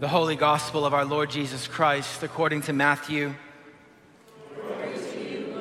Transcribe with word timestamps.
The 0.00 0.08
Holy 0.08 0.34
Gospel 0.34 0.86
of 0.86 0.94
our 0.94 1.04
Lord 1.04 1.28
Jesus 1.28 1.68
Christ 1.68 2.22
according 2.22 2.62
to 2.62 2.72
Matthew. 2.72 3.34
To 4.56 5.22
you, 5.22 5.54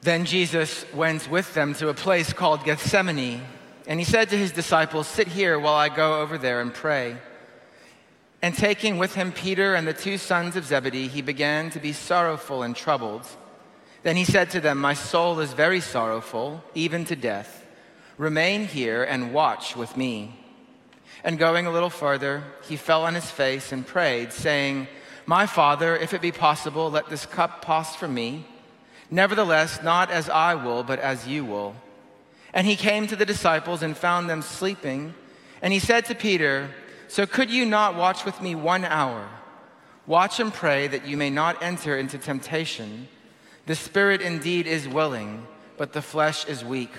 Then 0.00 0.24
Jesus 0.24 0.84
went 0.92 1.30
with 1.30 1.54
them 1.54 1.74
to 1.74 1.90
a 1.90 1.94
place 1.94 2.32
called 2.32 2.64
Gethsemane, 2.64 3.40
and 3.86 4.00
he 4.00 4.04
said 4.04 4.30
to 4.30 4.36
his 4.36 4.50
disciples, 4.50 5.06
Sit 5.06 5.28
here 5.28 5.60
while 5.60 5.76
I 5.76 5.90
go 5.90 6.22
over 6.22 6.36
there 6.36 6.60
and 6.60 6.74
pray. 6.74 7.18
And 8.42 8.52
taking 8.52 8.98
with 8.98 9.14
him 9.14 9.30
Peter 9.30 9.76
and 9.76 9.86
the 9.86 9.92
two 9.92 10.18
sons 10.18 10.56
of 10.56 10.64
Zebedee, 10.64 11.06
he 11.06 11.22
began 11.22 11.70
to 11.70 11.78
be 11.78 11.92
sorrowful 11.92 12.64
and 12.64 12.74
troubled. 12.74 13.28
Then 14.02 14.16
he 14.16 14.24
said 14.24 14.50
to 14.50 14.60
them, 14.60 14.78
My 14.78 14.94
soul 14.94 15.38
is 15.38 15.52
very 15.52 15.80
sorrowful, 15.80 16.64
even 16.74 17.04
to 17.04 17.14
death. 17.14 17.64
Remain 18.18 18.66
here 18.66 19.04
and 19.04 19.32
watch 19.32 19.76
with 19.76 19.96
me. 19.96 20.41
And 21.24 21.38
going 21.38 21.66
a 21.66 21.70
little 21.70 21.90
further, 21.90 22.42
he 22.62 22.76
fell 22.76 23.04
on 23.04 23.14
his 23.14 23.30
face 23.30 23.72
and 23.72 23.86
prayed, 23.86 24.32
saying, 24.32 24.88
My 25.26 25.46
Father, 25.46 25.96
if 25.96 26.14
it 26.14 26.20
be 26.20 26.32
possible, 26.32 26.90
let 26.90 27.08
this 27.08 27.26
cup 27.26 27.62
pass 27.62 27.94
from 27.94 28.14
me. 28.14 28.46
Nevertheless, 29.10 29.82
not 29.82 30.10
as 30.10 30.28
I 30.28 30.54
will, 30.54 30.82
but 30.82 30.98
as 30.98 31.28
you 31.28 31.44
will. 31.44 31.76
And 32.54 32.66
he 32.66 32.76
came 32.76 33.06
to 33.06 33.16
the 33.16 33.26
disciples 33.26 33.82
and 33.82 33.96
found 33.96 34.28
them 34.28 34.42
sleeping. 34.42 35.14
And 35.60 35.72
he 35.72 35.78
said 35.78 36.06
to 36.06 36.14
Peter, 36.14 36.70
So 37.08 37.26
could 37.26 37.50
you 37.50 37.64
not 37.64 37.94
watch 37.94 38.24
with 38.24 38.40
me 38.42 38.54
one 38.54 38.84
hour? 38.84 39.28
Watch 40.06 40.40
and 40.40 40.52
pray 40.52 40.88
that 40.88 41.06
you 41.06 41.16
may 41.16 41.30
not 41.30 41.62
enter 41.62 41.96
into 41.96 42.18
temptation. 42.18 43.06
The 43.66 43.76
spirit 43.76 44.20
indeed 44.20 44.66
is 44.66 44.88
willing, 44.88 45.46
but 45.76 45.92
the 45.92 46.02
flesh 46.02 46.44
is 46.46 46.64
weak. 46.64 46.90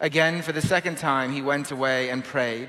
Again, 0.00 0.42
for 0.42 0.52
the 0.52 0.60
second 0.60 0.98
time, 0.98 1.32
he 1.32 1.42
went 1.42 1.70
away 1.70 2.10
and 2.10 2.22
prayed, 2.22 2.68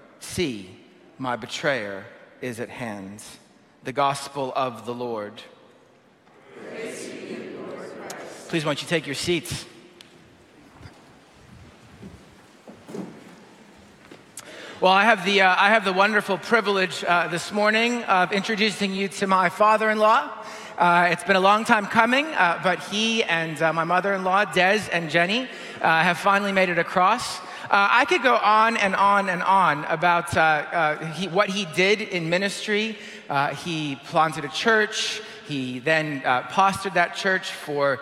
See, 0.21 0.69
my 1.17 1.35
betrayer 1.35 2.05
is 2.41 2.59
at 2.59 2.69
hand. 2.69 3.21
The 3.83 3.91
gospel 3.91 4.53
of 4.55 4.85
the 4.85 4.93
Lord. 4.93 5.41
Please, 8.47 8.63
won't 8.63 8.81
you 8.81 8.87
take 8.87 9.05
your 9.05 9.15
seats? 9.15 9.65
Well, 14.79 14.91
I 14.91 15.03
have 15.03 15.25
the, 15.25 15.41
uh, 15.41 15.55
I 15.57 15.69
have 15.69 15.85
the 15.85 15.93
wonderful 15.93 16.37
privilege 16.37 17.03
uh, 17.03 17.27
this 17.27 17.51
morning 17.51 18.03
of 18.03 18.31
introducing 18.31 18.93
you 18.93 19.07
to 19.09 19.27
my 19.27 19.49
father 19.49 19.89
in 19.89 19.97
law. 19.97 20.29
Uh, 20.77 21.09
it's 21.11 21.23
been 21.23 21.35
a 21.35 21.41
long 21.41 21.65
time 21.65 21.87
coming, 21.87 22.25
uh, 22.27 22.59
but 22.63 22.79
he 22.79 23.23
and 23.23 23.61
uh, 23.61 23.73
my 23.73 23.83
mother 23.83 24.13
in 24.13 24.23
law, 24.23 24.45
Des 24.45 24.81
and 24.91 25.09
Jenny, 25.09 25.47
uh, 25.81 26.03
have 26.03 26.17
finally 26.19 26.51
made 26.51 26.69
it 26.69 26.77
across. 26.77 27.41
Uh, 27.71 27.87
I 27.89 28.03
could 28.03 28.21
go 28.21 28.35
on 28.35 28.75
and 28.75 28.93
on 28.95 29.29
and 29.29 29.41
on 29.41 29.85
about 29.85 30.35
uh, 30.35 30.97
he, 31.13 31.29
what 31.29 31.49
he 31.49 31.65
did 31.73 32.01
in 32.01 32.29
ministry. 32.29 32.97
he 33.63 33.95
planted 34.07 34.43
a 34.43 34.49
church, 34.49 35.21
he 35.47 35.79
then 35.79 36.19
pastored 36.21 36.95
that 36.95 37.15
church 37.15 37.51
for 37.51 38.01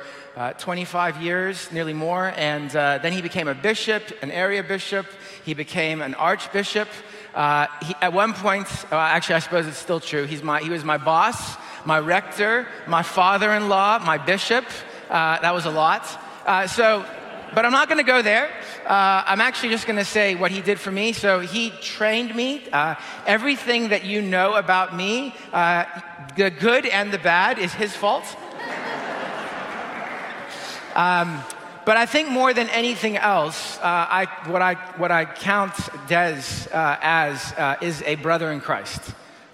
25 0.57 1.21
years, 1.21 1.71
nearly 1.71 1.93
more, 1.93 2.33
and 2.35 2.71
then 2.71 3.13
he 3.13 3.21
became 3.21 3.47
a 3.47 3.53
bishop, 3.53 4.01
an 4.23 4.31
area 4.31 4.63
bishop. 4.63 5.05
He 5.45 5.53
became 5.53 6.01
an 6.01 6.15
archbishop. 6.15 6.87
He, 7.83 7.93
at 8.01 8.11
one 8.11 8.33
point, 8.33 8.67
actually, 8.91 9.35
I 9.35 9.39
suppose 9.39 9.67
it's 9.67 9.77
still 9.77 9.99
true, 9.99 10.27
my, 10.41 10.61
he 10.61 10.71
was 10.71 10.83
my 10.83 10.97
boss 10.97 11.57
my 11.85 11.99
rector, 11.99 12.67
my 12.87 13.03
father 13.03 13.53
in 13.53 13.69
law, 13.69 13.99
my 13.99 14.17
bishop. 14.17 14.65
Uh, 15.09 15.39
that 15.39 15.53
was 15.53 15.65
a 15.65 15.71
lot. 15.71 16.05
Uh, 16.45 16.67
so, 16.67 17.05
but 17.53 17.65
I'm 17.65 17.71
not 17.71 17.87
going 17.87 17.97
to 17.97 18.03
go 18.03 18.21
there. 18.21 18.49
Uh, 18.85 19.23
I'm 19.25 19.41
actually 19.41 19.69
just 19.69 19.85
going 19.85 19.97
to 19.97 20.05
say 20.05 20.35
what 20.35 20.51
he 20.51 20.61
did 20.61 20.79
for 20.79 20.91
me. 20.91 21.13
So 21.13 21.39
he 21.39 21.71
trained 21.81 22.35
me. 22.35 22.63
Uh, 22.71 22.95
everything 23.25 23.89
that 23.89 24.05
you 24.05 24.21
know 24.21 24.55
about 24.55 24.95
me, 24.95 25.33
uh, 25.53 25.85
the 26.35 26.49
good 26.49 26.85
and 26.85 27.11
the 27.11 27.17
bad, 27.17 27.59
is 27.59 27.73
his 27.73 27.95
fault. 27.95 28.25
Um, 30.95 31.43
but 31.85 31.97
I 31.97 32.05
think 32.05 32.29
more 32.29 32.53
than 32.53 32.67
anything 32.69 33.15
else, 33.15 33.77
uh, 33.77 33.81
I, 33.83 34.25
what, 34.47 34.61
I, 34.61 34.73
what 34.97 35.11
I 35.11 35.25
count 35.25 35.73
Des 36.07 36.43
uh, 36.73 36.97
as 37.01 37.53
uh, 37.53 37.77
is 37.81 38.01
a 38.03 38.15
brother 38.15 38.51
in 38.51 38.59
Christ. 38.59 39.01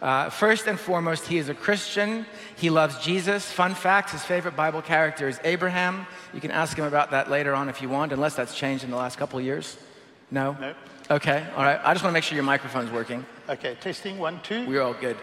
Uh, 0.01 0.29
first 0.29 0.67
and 0.67 0.79
foremost, 0.79 1.27
he 1.27 1.37
is 1.37 1.49
a 1.49 1.53
Christian. 1.53 2.25
He 2.57 2.69
loves 2.69 2.99
Jesus. 2.99 3.49
Fun 3.49 3.73
fact 3.73 4.11
his 4.11 4.23
favorite 4.23 4.55
Bible 4.55 4.81
character 4.81 5.27
is 5.27 5.39
Abraham. 5.43 6.05
You 6.35 6.41
can 6.41 6.51
ask 6.51 6.77
him 6.77 6.83
about 6.83 7.11
that 7.11 7.29
later 7.29 7.53
on 7.53 7.69
if 7.69 7.81
you 7.81 7.87
want, 7.87 8.11
unless 8.11 8.35
that's 8.35 8.53
changed 8.53 8.83
in 8.83 8.91
the 8.91 8.97
last 8.97 9.17
couple 9.17 9.39
of 9.39 9.45
years. 9.45 9.77
No? 10.29 10.51
No. 10.59 10.73
Okay, 11.09 11.47
all 11.55 11.63
right. 11.63 11.79
I 11.81 11.93
just 11.93 12.03
want 12.03 12.11
to 12.11 12.13
make 12.13 12.25
sure 12.25 12.35
your 12.35 12.43
microphone's 12.43 12.91
working. 12.91 13.25
Okay, 13.47 13.77
testing 13.79 14.19
one, 14.19 14.41
two. 14.43 14.67
We're 14.67 14.81
all 14.81 14.95
good. 14.95 15.15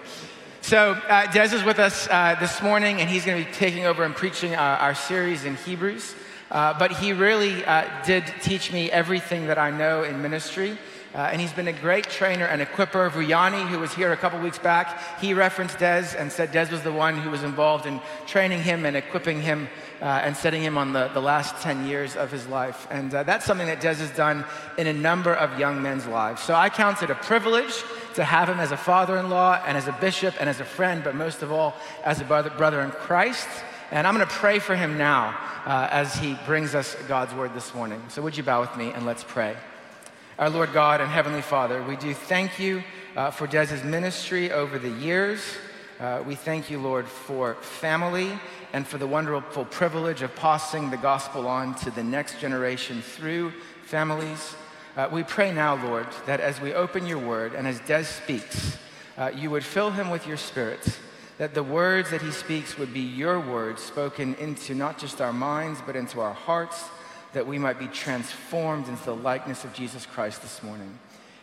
So, 0.62 0.92
uh, 0.92 1.30
Des 1.30 1.54
is 1.54 1.64
with 1.64 1.78
us 1.78 2.08
uh, 2.08 2.36
this 2.40 2.62
morning, 2.62 3.02
and 3.02 3.10
he's 3.10 3.26
going 3.26 3.44
to 3.44 3.46
be 3.46 3.54
taking 3.54 3.84
over 3.84 4.04
and 4.04 4.14
preaching 4.14 4.54
uh, 4.54 4.78
our 4.80 4.94
series 4.94 5.44
in 5.44 5.56
Hebrews. 5.56 6.14
Uh, 6.50 6.78
but 6.78 6.92
he 6.92 7.12
really 7.12 7.62
uh, 7.64 7.84
did 8.06 8.24
teach 8.42 8.72
me 8.72 8.90
everything 8.90 9.48
that 9.48 9.58
I 9.58 9.70
know 9.70 10.04
in 10.04 10.22
ministry. 10.22 10.78
Uh, 11.14 11.28
and 11.30 11.40
he's 11.40 11.52
been 11.52 11.68
a 11.68 11.72
great 11.72 12.08
trainer 12.08 12.46
and 12.46 12.62
equipper. 12.62 13.10
Vuyani, 13.10 13.68
who 13.68 13.78
was 13.78 13.92
here 13.92 14.12
a 14.12 14.16
couple 14.16 14.40
weeks 14.40 14.58
back, 14.58 15.20
he 15.20 15.34
referenced 15.34 15.78
Des 15.78 16.16
and 16.16 16.32
said 16.32 16.52
Des 16.52 16.68
was 16.70 16.82
the 16.82 16.92
one 16.92 17.18
who 17.18 17.28
was 17.28 17.42
involved 17.42 17.84
in 17.84 18.00
training 18.26 18.62
him 18.62 18.86
and 18.86 18.96
equipping 18.96 19.42
him 19.42 19.68
uh, 20.00 20.04
and 20.24 20.34
setting 20.34 20.62
him 20.62 20.78
on 20.78 20.94
the, 20.94 21.08
the 21.08 21.20
last 21.20 21.62
10 21.62 21.86
years 21.86 22.16
of 22.16 22.30
his 22.30 22.46
life. 22.46 22.86
And 22.90 23.14
uh, 23.14 23.24
that's 23.24 23.44
something 23.44 23.66
that 23.66 23.80
Des 23.80 23.94
has 23.94 24.10
done 24.12 24.44
in 24.78 24.86
a 24.86 24.92
number 24.92 25.34
of 25.34 25.58
young 25.58 25.82
men's 25.82 26.06
lives. 26.06 26.42
So 26.42 26.54
I 26.54 26.70
count 26.70 27.02
it 27.02 27.10
a 27.10 27.14
privilege 27.14 27.84
to 28.14 28.24
have 28.24 28.48
him 28.48 28.58
as 28.58 28.72
a 28.72 28.76
father 28.76 29.18
in 29.18 29.28
law 29.28 29.62
and 29.66 29.76
as 29.76 29.88
a 29.88 29.92
bishop 29.92 30.34
and 30.40 30.48
as 30.48 30.60
a 30.60 30.64
friend, 30.64 31.04
but 31.04 31.14
most 31.14 31.42
of 31.42 31.52
all, 31.52 31.74
as 32.04 32.22
a 32.22 32.24
brother, 32.24 32.50
brother 32.50 32.80
in 32.80 32.90
Christ. 32.90 33.48
And 33.90 34.06
I'm 34.06 34.14
going 34.14 34.26
to 34.26 34.32
pray 34.32 34.58
for 34.58 34.74
him 34.74 34.96
now 34.96 35.38
uh, 35.66 35.88
as 35.90 36.14
he 36.14 36.38
brings 36.46 36.74
us 36.74 36.96
God's 37.06 37.34
word 37.34 37.52
this 37.52 37.74
morning. 37.74 38.02
So 38.08 38.22
would 38.22 38.34
you 38.34 38.42
bow 38.42 38.62
with 38.62 38.74
me 38.76 38.90
and 38.92 39.04
let's 39.04 39.22
pray. 39.22 39.54
Our 40.38 40.48
Lord 40.48 40.72
God 40.72 41.02
and 41.02 41.10
Heavenly 41.10 41.42
Father, 41.42 41.82
we 41.82 41.94
do 41.94 42.14
thank 42.14 42.58
you 42.58 42.82
uh, 43.16 43.30
for 43.30 43.46
Des's 43.46 43.84
ministry 43.84 44.50
over 44.50 44.78
the 44.78 44.88
years. 44.88 45.42
Uh, 46.00 46.22
we 46.26 46.36
thank 46.36 46.70
you, 46.70 46.80
Lord, 46.80 47.06
for 47.06 47.56
family 47.56 48.32
and 48.72 48.86
for 48.86 48.96
the 48.96 49.06
wonderful 49.06 49.66
privilege 49.66 50.22
of 50.22 50.34
passing 50.34 50.88
the 50.88 50.96
gospel 50.96 51.46
on 51.46 51.74
to 51.80 51.90
the 51.90 52.02
next 52.02 52.40
generation 52.40 53.02
through 53.02 53.52
families. 53.84 54.54
Uh, 54.96 55.06
we 55.12 55.22
pray 55.22 55.52
now, 55.52 55.74
Lord, 55.86 56.06
that 56.24 56.40
as 56.40 56.58
we 56.62 56.72
open 56.72 57.06
your 57.06 57.18
word 57.18 57.52
and 57.52 57.66
as 57.68 57.78
Des 57.80 58.04
speaks, 58.04 58.78
uh, 59.18 59.30
you 59.34 59.50
would 59.50 59.64
fill 59.64 59.90
him 59.90 60.08
with 60.08 60.26
your 60.26 60.38
spirit, 60.38 60.98
that 61.36 61.52
the 61.52 61.62
words 61.62 62.08
that 62.08 62.22
he 62.22 62.30
speaks 62.30 62.78
would 62.78 62.94
be 62.94 63.00
your 63.00 63.38
words 63.38 63.82
spoken 63.82 64.34
into 64.36 64.74
not 64.74 64.96
just 64.96 65.20
our 65.20 65.32
minds, 65.32 65.82
but 65.84 65.94
into 65.94 66.20
our 66.20 66.32
hearts 66.32 66.84
that 67.32 67.46
we 67.46 67.58
might 67.58 67.78
be 67.78 67.88
transformed 67.88 68.88
into 68.88 69.04
the 69.04 69.16
likeness 69.16 69.64
of 69.64 69.72
Jesus 69.72 70.06
Christ 70.06 70.42
this 70.42 70.62
morning. 70.62 70.98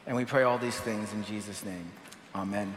And 0.06 0.16
we 0.16 0.26
pray 0.26 0.44
all 0.44 0.58
these 0.58 0.80
things 0.80 1.14
in 1.14 1.24
Jesus' 1.24 1.64
name. 1.64 1.92
Amen. 2.36 2.76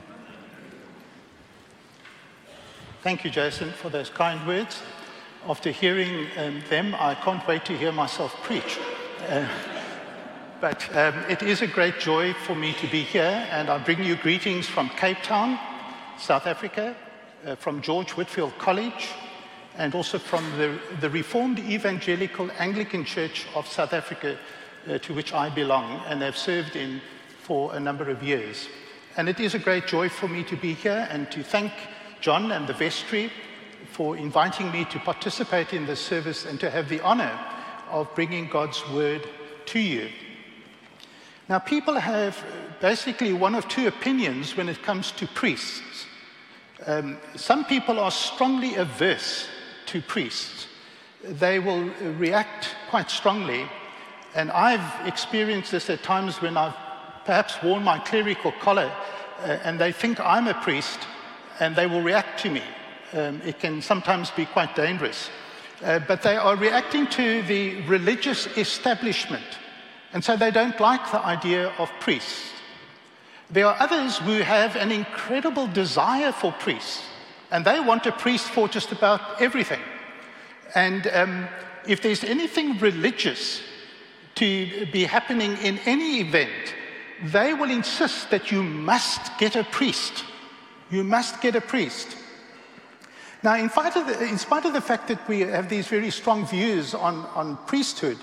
Thank 3.02 3.24
you, 3.24 3.30
Jason, 3.30 3.70
for 3.72 3.88
those 3.88 4.10
kind 4.10 4.46
words. 4.46 4.80
After 5.48 5.70
hearing 5.70 6.28
um, 6.38 6.62
them, 6.70 6.94
I 6.94 7.14
can't 7.16 7.46
wait 7.48 7.64
to 7.64 7.76
hear 7.76 7.90
myself 7.90 8.32
preach. 8.42 8.78
Uh, 9.28 9.48
but 10.60 10.96
um, 10.96 11.14
it 11.28 11.42
is 11.42 11.62
a 11.62 11.66
great 11.66 11.98
joy 11.98 12.32
for 12.32 12.54
me 12.54 12.72
to 12.74 12.86
be 12.86 13.02
here, 13.02 13.48
and 13.50 13.68
I 13.68 13.78
bring 13.78 14.04
you 14.04 14.14
greetings 14.14 14.68
from 14.68 14.88
Cape 14.90 15.20
Town, 15.24 15.58
South 16.16 16.46
Africa, 16.46 16.94
uh, 17.44 17.56
from 17.56 17.82
George 17.82 18.12
Whitefield 18.12 18.56
College, 18.58 19.08
and 19.78 19.94
also 19.94 20.18
from 20.18 20.44
the, 20.58 20.78
the 21.00 21.10
Reformed 21.10 21.58
Evangelical 21.58 22.50
Anglican 22.58 23.04
Church 23.04 23.46
of 23.54 23.66
South 23.66 23.92
Africa, 23.92 24.38
uh, 24.88 24.98
to 24.98 25.14
which 25.14 25.32
I 25.32 25.48
belong 25.48 26.02
and 26.06 26.22
have 26.22 26.36
served 26.36 26.76
in 26.76 27.00
for 27.42 27.74
a 27.74 27.80
number 27.80 28.10
of 28.10 28.22
years. 28.22 28.68
And 29.16 29.28
it 29.28 29.40
is 29.40 29.54
a 29.54 29.58
great 29.58 29.86
joy 29.86 30.08
for 30.08 30.28
me 30.28 30.42
to 30.44 30.56
be 30.56 30.74
here 30.74 31.06
and 31.10 31.30
to 31.32 31.42
thank 31.42 31.72
John 32.20 32.52
and 32.52 32.66
the 32.66 32.72
vestry 32.72 33.30
for 33.90 34.16
inviting 34.16 34.70
me 34.70 34.84
to 34.86 34.98
participate 34.98 35.72
in 35.72 35.86
this 35.86 36.00
service 36.00 36.46
and 36.46 36.58
to 36.60 36.70
have 36.70 36.88
the 36.88 37.00
honor 37.00 37.38
of 37.90 38.14
bringing 38.14 38.48
God's 38.48 38.82
word 38.90 39.28
to 39.66 39.78
you. 39.78 40.08
Now, 41.48 41.58
people 41.58 41.98
have 41.98 42.42
basically 42.80 43.32
one 43.32 43.54
of 43.54 43.68
two 43.68 43.86
opinions 43.86 44.56
when 44.56 44.68
it 44.68 44.82
comes 44.82 45.10
to 45.12 45.26
priests. 45.26 46.06
Um, 46.86 47.18
some 47.36 47.64
people 47.64 48.00
are 48.00 48.10
strongly 48.10 48.76
averse 48.76 49.46
to 49.86 50.00
priests. 50.02 50.66
They 51.24 51.58
will 51.58 51.84
react 52.16 52.74
quite 52.90 53.10
strongly. 53.10 53.66
And 54.34 54.50
I've 54.50 55.06
experienced 55.06 55.70
this 55.70 55.90
at 55.90 56.02
times 56.02 56.40
when 56.40 56.56
I've 56.56 56.74
perhaps 57.24 57.62
worn 57.62 57.84
my 57.84 57.98
clerical 57.98 58.52
collar 58.52 58.90
uh, 59.40 59.58
and 59.64 59.78
they 59.78 59.92
think 59.92 60.20
I'm 60.20 60.48
a 60.48 60.54
priest 60.54 60.98
and 61.60 61.76
they 61.76 61.86
will 61.86 62.02
react 62.02 62.40
to 62.40 62.50
me. 62.50 62.62
Um, 63.12 63.40
it 63.44 63.58
can 63.58 63.82
sometimes 63.82 64.30
be 64.30 64.46
quite 64.46 64.74
dangerous. 64.74 65.30
Uh, 65.82 65.98
but 65.98 66.22
they 66.22 66.36
are 66.36 66.56
reacting 66.56 67.06
to 67.08 67.42
the 67.42 67.82
religious 67.82 68.46
establishment. 68.56 69.44
And 70.12 70.22
so 70.22 70.36
they 70.36 70.50
don't 70.50 70.78
like 70.80 71.10
the 71.10 71.24
idea 71.24 71.72
of 71.78 71.90
priests. 72.00 72.52
There 73.50 73.66
are 73.66 73.76
others 73.80 74.18
who 74.18 74.38
have 74.38 74.76
an 74.76 74.92
incredible 74.92 75.66
desire 75.66 76.32
for 76.32 76.52
priests, 76.52 77.02
and 77.52 77.64
they 77.64 77.78
want 77.78 78.06
a 78.06 78.12
priest 78.12 78.48
for 78.48 78.66
just 78.66 78.90
about 78.92 79.40
everything. 79.40 79.80
And 80.74 81.06
um, 81.12 81.48
if 81.86 82.00
there's 82.00 82.24
anything 82.24 82.78
religious 82.78 83.60
to 84.36 84.86
be 84.90 85.04
happening 85.04 85.58
in 85.58 85.78
any 85.84 86.20
event, 86.20 86.74
they 87.22 87.52
will 87.52 87.70
insist 87.70 88.30
that 88.30 88.50
you 88.50 88.62
must 88.62 89.38
get 89.38 89.54
a 89.54 89.64
priest. 89.64 90.24
You 90.90 91.04
must 91.04 91.42
get 91.42 91.54
a 91.54 91.60
priest. 91.60 92.16
Now, 93.42 93.56
in 93.56 93.68
spite 93.68 93.96
of 93.96 94.06
the, 94.06 94.38
spite 94.38 94.64
of 94.64 94.72
the 94.72 94.80
fact 94.80 95.08
that 95.08 95.28
we 95.28 95.40
have 95.40 95.68
these 95.68 95.88
very 95.88 96.10
strong 96.10 96.46
views 96.46 96.94
on, 96.94 97.26
on 97.34 97.58
priesthood, 97.66 98.16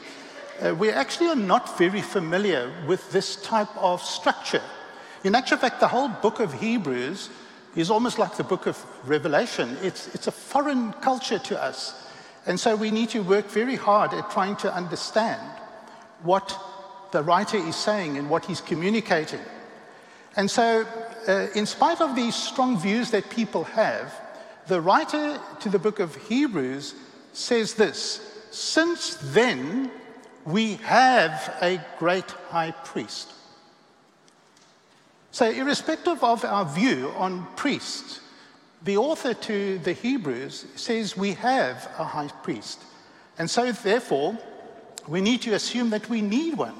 uh, 0.61 0.73
we 0.73 0.89
actually 0.89 1.29
are 1.29 1.35
not 1.35 1.77
very 1.77 2.01
familiar 2.01 2.71
with 2.87 3.11
this 3.11 3.35
type 3.35 3.69
of 3.77 4.01
structure. 4.01 4.61
In 5.23 5.35
actual 5.35 5.57
fact, 5.57 5.81
the 5.81 5.87
whole 5.87 6.07
book 6.07 6.39
of 6.39 6.53
Hebrews 6.53 7.29
is 7.75 7.89
almost 7.89 8.17
like 8.17 8.35
the 8.37 8.43
book 8.43 8.67
of 8.67 8.83
Revelation. 9.07 9.77
It's, 9.81 10.13
it's 10.15 10.27
a 10.27 10.31
foreign 10.31 10.93
culture 10.93 11.39
to 11.39 11.61
us. 11.61 11.93
And 12.45 12.59
so 12.59 12.75
we 12.75 12.91
need 12.91 13.09
to 13.09 13.21
work 13.21 13.47
very 13.47 13.75
hard 13.75 14.13
at 14.13 14.31
trying 14.31 14.55
to 14.57 14.73
understand 14.73 15.41
what 16.23 16.57
the 17.11 17.23
writer 17.23 17.57
is 17.57 17.75
saying 17.75 18.17
and 18.17 18.29
what 18.29 18.45
he's 18.45 18.61
communicating. 18.61 19.41
And 20.35 20.49
so, 20.49 20.85
uh, 21.27 21.47
in 21.55 21.65
spite 21.65 22.01
of 22.01 22.15
these 22.15 22.35
strong 22.35 22.79
views 22.79 23.11
that 23.11 23.29
people 23.29 23.63
have, 23.65 24.13
the 24.67 24.79
writer 24.79 25.39
to 25.59 25.69
the 25.69 25.79
book 25.79 25.99
of 25.99 26.15
Hebrews 26.15 26.95
says 27.33 27.73
this 27.73 28.21
Since 28.51 29.17
then, 29.33 29.91
we 30.45 30.75
have 30.75 31.55
a 31.61 31.81
great 31.97 32.29
high 32.49 32.71
priest 32.71 33.33
so, 35.31 35.49
irrespective 35.49 36.23
of 36.23 36.43
our 36.43 36.65
view 36.65 37.13
on 37.15 37.45
priests, 37.55 38.19
the 38.83 38.97
author 38.97 39.33
to 39.33 39.77
the 39.79 39.93
Hebrews 39.93 40.65
says 40.75 41.15
we 41.15 41.33
have 41.33 41.89
a 41.97 42.03
high 42.03 42.29
priest. 42.43 42.81
And 43.37 43.49
so, 43.49 43.71
therefore, 43.71 44.37
we 45.07 45.21
need 45.21 45.41
to 45.43 45.53
assume 45.53 45.91
that 45.91 46.09
we 46.09 46.21
need 46.21 46.57
one. 46.57 46.75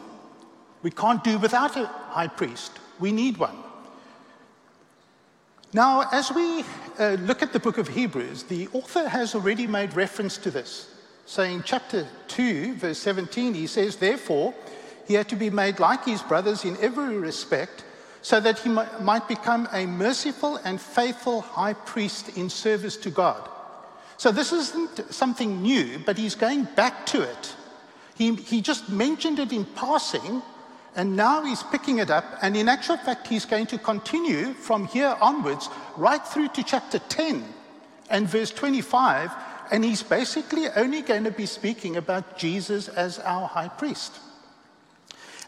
We 0.81 0.91
can't 0.91 1.23
do 1.23 1.37
without 1.37 1.75
a 1.77 1.85
high 1.85 2.27
priest, 2.27 2.71
we 2.99 3.11
need 3.11 3.37
one. 3.37 3.55
Now, 5.71 6.09
as 6.11 6.31
we 6.31 6.63
uh, 6.97 7.17
look 7.21 7.43
at 7.43 7.53
the 7.53 7.59
book 7.59 7.77
of 7.77 7.89
Hebrews, 7.89 8.43
the 8.43 8.67
author 8.73 9.07
has 9.07 9.35
already 9.35 9.67
made 9.67 9.95
reference 9.95 10.37
to 10.39 10.49
this. 10.49 10.95
So, 11.27 11.43
in 11.43 11.61
chapter 11.61 12.07
2, 12.29 12.73
verse 12.75 12.97
17, 12.97 13.53
he 13.53 13.67
says, 13.67 13.97
Therefore, 13.97 14.55
he 15.07 15.13
had 15.13 15.29
to 15.29 15.35
be 15.35 15.51
made 15.51 15.79
like 15.79 16.05
his 16.05 16.23
brothers 16.23 16.65
in 16.65 16.75
every 16.77 17.15
respect 17.15 17.83
so 18.21 18.39
that 18.39 18.59
he 18.59 18.69
might 18.69 19.27
become 19.27 19.67
a 19.71 19.85
merciful 19.85 20.57
and 20.57 20.79
faithful 20.79 21.41
high 21.41 21.73
priest 21.73 22.37
in 22.37 22.49
service 22.49 22.97
to 22.97 23.09
God. 23.09 23.47
So 24.17 24.31
this 24.31 24.51
isn't 24.51 25.13
something 25.13 25.61
new, 25.61 25.99
but 26.05 26.17
he's 26.17 26.35
going 26.35 26.65
back 26.75 27.05
to 27.07 27.21
it. 27.21 27.55
He, 28.15 28.35
he 28.35 28.61
just 28.61 28.89
mentioned 28.89 29.39
it 29.39 29.53
in 29.53 29.63
passing, 29.63 30.41
and 30.95 31.15
now 31.15 31.45
he's 31.45 31.63
picking 31.63 31.99
it 31.99 32.09
up. 32.09 32.25
And 32.41 32.57
in 32.57 32.67
actual 32.67 32.97
fact, 32.97 33.27
he's 33.27 33.45
going 33.45 33.67
to 33.67 33.77
continue 33.77 34.53
from 34.53 34.87
here 34.87 35.15
onwards, 35.21 35.69
right 35.95 36.25
through 36.25 36.49
to 36.49 36.63
chapter 36.63 36.99
10 36.99 37.45
and 38.09 38.27
verse 38.27 38.51
25. 38.51 39.31
And 39.71 39.85
he's 39.85 40.03
basically 40.03 40.67
only 40.75 41.01
going 41.01 41.23
to 41.23 41.31
be 41.31 41.45
speaking 41.45 41.95
about 41.95 42.37
Jesus 42.37 42.89
as 42.89 43.19
our 43.19 43.47
high 43.47 43.69
priest. 43.69 44.19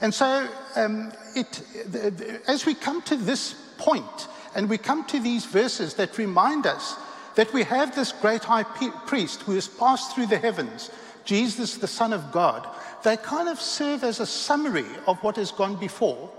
And 0.02 0.14
so, 0.14 0.50
um, 0.76 1.14
it, 1.36 1.62
the, 1.86 2.12
the, 2.12 2.42
as 2.48 2.66
we 2.66 2.74
come 2.74 3.02
to 3.04 3.16
this 3.16 3.54
point, 3.78 4.28
and 4.56 4.70
we 4.70 4.78
come 4.78 5.06
to 5.06 5.20
these 5.20 5.46
verses 5.46 5.94
that 5.94 6.18
remind 6.18 6.66
us 6.66 6.96
that 7.36 7.54
we 7.54 7.64
have 7.64 7.96
this 7.96 8.12
great 8.12 8.44
high 8.44 8.64
priest 8.64 9.42
who 9.44 9.54
has 9.54 9.68
passed 9.68 10.14
through 10.14 10.26
the 10.28 10.38
heavens, 10.38 10.90
Jesus, 11.24 11.78
the 11.78 11.88
Son 11.88 12.14
of 12.14 12.32
God, 12.32 12.68
they 13.04 13.16
kind 13.16 13.48
of 13.48 13.62
serve 13.62 14.04
as 14.04 14.20
a 14.20 14.26
summary 14.26 14.86
of 15.08 15.22
what 15.24 15.38
has 15.38 15.52
gone 15.52 15.76
before, 15.76 16.30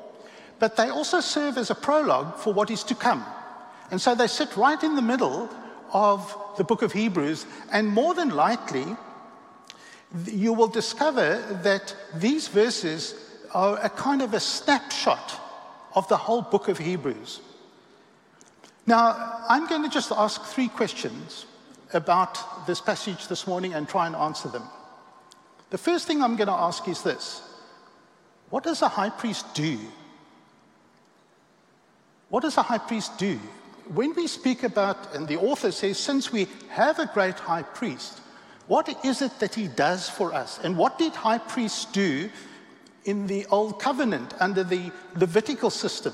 but 0.59 0.77
they 0.77 0.91
also 0.91 1.21
serve 1.21 1.57
as 1.57 1.71
a 1.71 1.75
prologue 1.75 2.37
for 2.37 2.53
what 2.53 2.71
is 2.71 2.85
to 2.85 2.95
come. 2.95 3.25
And 3.91 4.01
so 4.01 4.15
they 4.15 4.27
sit 4.27 4.57
right 4.57 4.83
in 4.83 4.97
the 4.97 5.03
middle 5.03 5.49
of 5.93 6.37
the 6.57 6.65
book 6.65 6.83
of 6.83 6.93
Hebrews, 6.93 7.47
and 7.71 7.89
more 7.89 8.15
than 8.15 8.31
likely, 8.31 8.97
you 10.27 10.53
will 10.53 10.69
discover 10.69 11.39
that 11.63 11.95
these 12.15 12.49
verses 12.49 13.15
are 13.55 13.79
a 13.83 13.91
kind 13.91 14.23
of 14.23 14.35
a 14.35 14.41
snapshot 14.41 15.41
of 15.95 16.09
the 16.09 16.17
whole 16.17 16.43
book 16.43 16.69
of 16.69 16.79
Hebrews. 16.79 17.41
Now, 18.87 19.43
I'm 19.49 19.67
going 19.67 19.83
to 19.83 19.89
just 19.89 20.11
ask 20.11 20.43
three 20.45 20.69
questions 20.69 21.47
about 21.93 22.67
this 22.67 22.81
passage 22.81 23.29
this 23.29 23.47
morning 23.47 23.75
and 23.75 23.89
try 23.89 24.07
and 24.07 24.17
answer 24.17 24.49
them. 24.49 24.65
The 25.71 25.79
first 25.79 26.07
thing 26.07 26.23
I'm 26.23 26.37
going 26.37 26.49
to 26.49 26.55
ask 26.55 26.87
is 26.89 27.03
this 27.03 27.43
What 28.51 28.65
does 28.65 28.83
a 28.83 28.89
high 28.89 29.11
priest 29.11 29.55
do? 29.55 29.79
What 32.29 32.43
does 32.43 32.57
a 32.57 32.63
high 32.63 32.79
priest 32.79 33.19
do? 33.19 33.39
When 33.93 34.15
we 34.15 34.27
speak 34.27 34.63
about, 34.63 35.15
and 35.15 35.29
the 35.29 35.37
author 35.37 35.71
says, 35.71 35.99
since 35.99 36.33
we 36.33 36.47
have 36.71 36.99
a 36.99 37.11
great 37.13 37.39
high 37.39 37.63
priest, 37.63 38.21
what 38.69 38.89
is 39.05 39.21
it 39.21 39.39
that 39.41 39.55
he 39.55 39.69
does 39.69 40.09
for 40.09 40.33
us? 40.33 40.59
And 40.63 40.79
what 40.79 40.99
did 40.99 41.13
high 41.13 41.39
priests 41.39 41.85
do 41.87 42.31
in 43.05 43.27
the 43.27 43.47
Old 43.47 43.81
Covenant 43.81 44.35
under 44.41 44.65
the 44.65 44.91
Levitical 45.17 45.71
system. 45.71 46.13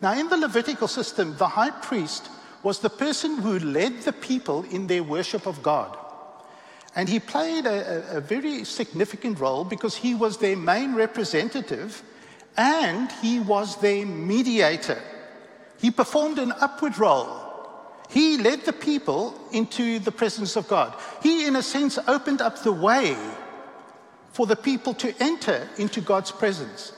Now, 0.00 0.14
in 0.14 0.28
the 0.28 0.36
Levitical 0.36 0.88
system, 0.88 1.36
the 1.36 1.48
high 1.48 1.70
priest 1.70 2.30
was 2.62 2.78
the 2.78 2.90
person 2.90 3.38
who 3.38 3.58
led 3.58 4.02
the 4.02 4.12
people 4.12 4.64
in 4.64 4.86
their 4.86 5.02
worship 5.02 5.46
of 5.46 5.62
God. 5.62 5.96
And 6.94 7.08
he 7.08 7.20
played 7.20 7.66
a, 7.66 8.16
a, 8.16 8.20
very 8.20 8.64
significant 8.64 9.38
role 9.38 9.64
because 9.64 9.94
he 9.94 10.14
was 10.14 10.38
their 10.38 10.56
main 10.56 10.94
representative 10.94 12.02
and 12.56 13.10
he 13.22 13.38
was 13.38 13.76
their 13.76 14.04
mediator. 14.04 15.00
He 15.78 15.90
performed 15.90 16.38
an 16.38 16.52
upward 16.60 16.98
role. 16.98 17.28
He 18.08 18.38
led 18.38 18.62
the 18.64 18.72
people 18.72 19.40
into 19.52 20.00
the 20.00 20.10
presence 20.10 20.56
of 20.56 20.66
God. 20.66 20.94
He, 21.22 21.46
in 21.46 21.54
a 21.54 21.62
sense, 21.62 21.96
opened 22.08 22.40
up 22.40 22.62
the 22.62 22.72
way 22.72 23.16
for 24.40 24.46
the 24.46 24.56
people 24.56 24.94
to 24.94 25.14
enter 25.20 25.68
into 25.76 26.00
God's 26.00 26.30
presence. 26.30 26.94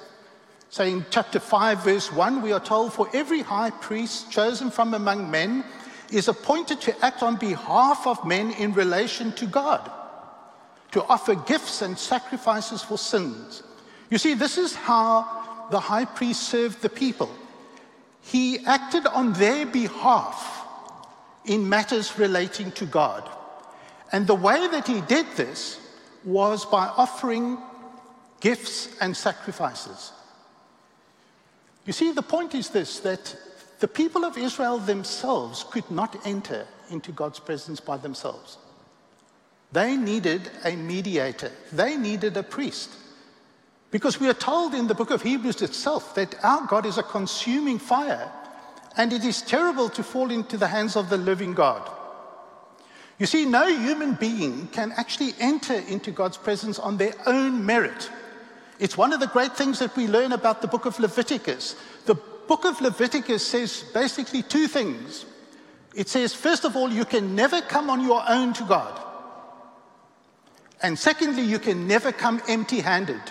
So 0.70 0.84
in 0.84 1.04
chapter 1.10 1.40
5, 1.40 1.82
verse 1.82 2.12
1, 2.12 2.40
we 2.40 2.52
are 2.52 2.60
told, 2.60 2.92
For 2.92 3.08
every 3.12 3.42
high 3.42 3.70
priest 3.70 4.30
chosen 4.30 4.70
from 4.70 4.94
among 4.94 5.28
men 5.28 5.64
is 6.12 6.28
appointed 6.28 6.80
to 6.82 7.04
act 7.04 7.20
on 7.20 7.34
behalf 7.34 8.06
of 8.06 8.24
men 8.24 8.52
in 8.52 8.74
relation 8.74 9.32
to 9.32 9.46
God, 9.46 9.90
to 10.92 11.02
offer 11.06 11.34
gifts 11.34 11.82
and 11.82 11.98
sacrifices 11.98 12.80
for 12.80 12.96
sins. 12.96 13.64
You 14.08 14.18
see, 14.18 14.34
this 14.34 14.56
is 14.56 14.76
how 14.76 15.66
the 15.72 15.80
high 15.80 16.04
priest 16.04 16.44
served 16.44 16.80
the 16.80 16.88
people. 16.88 17.28
He 18.20 18.64
acted 18.66 19.04
on 19.08 19.32
their 19.32 19.66
behalf 19.66 20.64
in 21.44 21.68
matters 21.68 22.16
relating 22.20 22.70
to 22.70 22.86
God. 22.86 23.28
And 24.12 24.28
the 24.28 24.36
way 24.36 24.68
that 24.68 24.86
he 24.86 25.00
did 25.00 25.26
this 25.34 25.80
was 26.24 26.64
by 26.64 26.86
offering 26.88 27.58
gifts 28.40 28.88
and 29.00 29.16
sacrifices. 29.16 30.12
You 31.86 31.92
see, 31.92 32.12
the 32.12 32.22
point 32.22 32.54
is 32.54 32.70
this 32.70 33.00
that 33.00 33.36
the 33.80 33.88
people 33.88 34.24
of 34.24 34.38
Israel 34.38 34.78
themselves 34.78 35.64
could 35.70 35.90
not 35.90 36.16
enter 36.24 36.66
into 36.90 37.12
God's 37.12 37.40
presence 37.40 37.80
by 37.80 37.96
themselves. 37.96 38.58
They 39.72 39.96
needed 39.96 40.50
a 40.64 40.76
mediator, 40.76 41.50
they 41.72 41.96
needed 41.96 42.36
a 42.36 42.42
priest. 42.42 42.90
Because 43.90 44.18
we 44.18 44.28
are 44.28 44.34
told 44.34 44.74
in 44.74 44.86
the 44.86 44.94
book 44.94 45.10
of 45.10 45.22
Hebrews 45.22 45.60
itself 45.60 46.14
that 46.14 46.34
our 46.42 46.66
God 46.66 46.86
is 46.86 46.96
a 46.96 47.02
consuming 47.02 47.78
fire, 47.78 48.30
and 48.96 49.12
it 49.12 49.24
is 49.24 49.42
terrible 49.42 49.90
to 49.90 50.02
fall 50.02 50.30
into 50.30 50.56
the 50.56 50.68
hands 50.68 50.96
of 50.96 51.10
the 51.10 51.18
living 51.18 51.52
God. 51.52 51.90
You 53.22 53.26
see, 53.26 53.44
no 53.44 53.68
human 53.68 54.14
being 54.14 54.66
can 54.72 54.90
actually 54.96 55.32
enter 55.38 55.74
into 55.74 56.10
God's 56.10 56.36
presence 56.36 56.80
on 56.80 56.96
their 56.96 57.14
own 57.24 57.64
merit. 57.64 58.10
It's 58.80 58.98
one 58.98 59.12
of 59.12 59.20
the 59.20 59.28
great 59.28 59.56
things 59.56 59.78
that 59.78 59.94
we 59.96 60.08
learn 60.08 60.32
about 60.32 60.60
the 60.60 60.66
book 60.66 60.86
of 60.86 60.98
Leviticus. 60.98 61.76
The 62.06 62.16
book 62.16 62.64
of 62.64 62.80
Leviticus 62.80 63.46
says 63.46 63.84
basically 63.94 64.42
two 64.42 64.66
things. 64.66 65.24
It 65.94 66.08
says, 66.08 66.34
first 66.34 66.64
of 66.64 66.74
all, 66.74 66.90
you 66.90 67.04
can 67.04 67.36
never 67.36 67.60
come 67.60 67.90
on 67.90 68.00
your 68.02 68.24
own 68.28 68.54
to 68.54 68.64
God. 68.64 69.00
And 70.82 70.98
secondly, 70.98 71.44
you 71.44 71.60
can 71.60 71.86
never 71.86 72.10
come 72.10 72.42
empty 72.48 72.80
handed. 72.80 73.22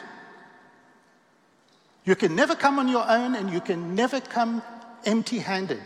You 2.06 2.16
can 2.16 2.34
never 2.34 2.56
come 2.56 2.80
on 2.80 2.88
your 2.88 3.04
own 3.10 3.36
and 3.36 3.52
you 3.52 3.60
can 3.60 3.94
never 3.94 4.22
come 4.22 4.64
empty 5.04 5.40
handed. 5.40 5.82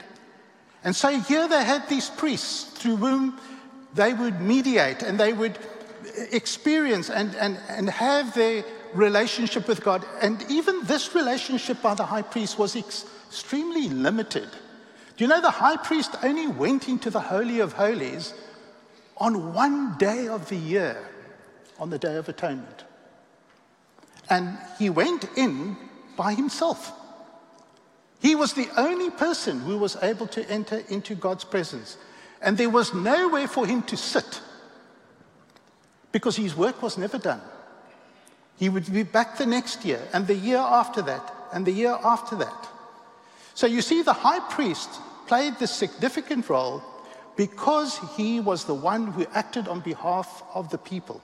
And 0.83 0.95
so 0.95 1.19
here 1.21 1.47
they 1.47 1.63
had 1.63 1.89
these 1.89 2.11
priests 2.11 2.65
through 2.65 2.97
whom 2.97 3.39
they 3.95 4.13
would 4.13 4.41
mediate 4.41 5.01
and 5.01 5.19
they 5.19 5.33
would 5.33 5.57
experience 6.31 7.09
and, 7.09 7.35
and, 7.35 7.57
and 7.69 7.89
have 7.89 8.33
their 8.35 8.63
relationship 8.93 9.67
with 9.67 9.83
God. 9.83 10.05
And 10.21 10.43
even 10.49 10.83
this 10.83 11.15
relationship 11.15 11.81
by 11.81 11.95
the 11.95 12.05
high 12.05 12.21
priest 12.21 12.59
was 12.59 12.75
ex- 12.75 13.05
extremely 13.27 13.89
limited. 13.89 14.49
Do 15.17 15.23
you 15.23 15.27
know 15.27 15.41
the 15.41 15.49
high 15.49 15.77
priest 15.77 16.15
only 16.23 16.47
went 16.47 16.87
into 16.87 17.09
the 17.09 17.21
Holy 17.21 17.59
of 17.59 17.73
Holies 17.73 18.33
on 19.17 19.53
one 19.53 19.97
day 19.97 20.27
of 20.27 20.49
the 20.49 20.57
year, 20.57 20.97
on 21.79 21.89
the 21.89 21.97
Day 21.97 22.15
of 22.15 22.27
Atonement? 22.27 22.83
And 24.29 24.57
he 24.77 24.89
went 24.89 25.25
in 25.37 25.77
by 26.17 26.33
himself. 26.33 26.91
He 28.21 28.35
was 28.35 28.53
the 28.53 28.69
only 28.75 29.09
person 29.09 29.59
who 29.61 29.77
was 29.77 29.97
able 30.01 30.27
to 30.27 30.49
enter 30.49 30.81
into 30.89 31.15
God's 31.15 31.43
presence. 31.43 31.97
And 32.45 32.57
there 32.59 32.69
was 32.69 32.93
nowhere 32.93 33.47
for 33.47 33.65
him 33.65 33.81
to 33.83 33.97
sit 33.97 34.39
because 36.11 36.35
his 36.37 36.55
work 36.55 36.81
was 36.81 36.95
never 36.95 37.17
done. 37.17 37.41
He 38.57 38.69
would 38.69 38.93
be 38.93 39.01
back 39.01 39.37
the 39.37 39.47
next 39.47 39.83
year, 39.83 39.99
and 40.13 40.27
the 40.27 40.35
year 40.35 40.59
after 40.59 41.01
that, 41.01 41.33
and 41.51 41.65
the 41.65 41.71
year 41.71 41.97
after 42.03 42.35
that. 42.37 42.69
So 43.55 43.65
you 43.67 43.81
see, 43.81 44.03
the 44.03 44.13
high 44.13 44.39
priest 44.39 44.89
played 45.27 45.57
this 45.57 45.71
significant 45.71 46.47
role 46.47 46.83
because 47.35 47.99
he 48.15 48.39
was 48.39 48.63
the 48.63 48.75
one 48.75 49.07
who 49.07 49.25
acted 49.33 49.67
on 49.67 49.79
behalf 49.81 50.43
of 50.53 50.69
the 50.69 50.77
people. 50.77 51.21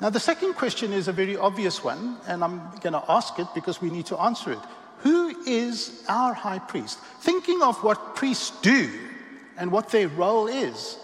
Now, 0.00 0.08
the 0.08 0.18
second 0.18 0.54
question 0.54 0.92
is 0.94 1.06
a 1.06 1.12
very 1.12 1.36
obvious 1.36 1.84
one, 1.84 2.16
and 2.26 2.42
I'm 2.42 2.62
going 2.80 2.94
to 2.94 3.04
ask 3.08 3.38
it 3.38 3.46
because 3.54 3.82
we 3.82 3.90
need 3.90 4.06
to 4.06 4.18
answer 4.18 4.52
it. 4.52 4.58
Who 5.00 5.28
is 5.46 6.02
our 6.08 6.32
high 6.32 6.60
priest? 6.60 6.98
Thinking 7.20 7.62
of 7.62 7.76
what 7.84 8.16
priests 8.16 8.58
do 8.62 9.09
and 9.56 9.70
what 9.70 9.90
their 9.90 10.08
role 10.08 10.46
is 10.46 10.98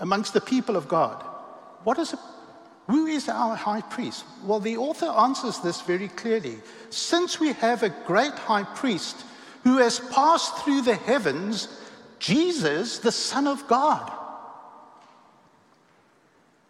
amongst 0.00 0.34
the 0.34 0.40
people 0.40 0.76
of 0.76 0.88
God. 0.88 1.24
What 1.84 1.98
is 1.98 2.12
a, 2.12 2.18
who 2.86 3.06
is 3.06 3.28
our 3.28 3.56
high 3.56 3.80
priest? 3.82 4.24
Well, 4.44 4.60
the 4.60 4.76
author 4.76 5.06
answers 5.06 5.60
this 5.60 5.80
very 5.82 6.08
clearly. 6.08 6.58
Since 6.90 7.40
we 7.40 7.52
have 7.54 7.82
a 7.82 7.94
great 8.06 8.32
high 8.32 8.64
priest 8.64 9.24
who 9.62 9.78
has 9.78 10.00
passed 10.00 10.58
through 10.58 10.82
the 10.82 10.96
heavens, 10.96 11.68
Jesus, 12.18 12.98
the 12.98 13.12
Son 13.12 13.46
of 13.46 13.66
God. 13.66 14.12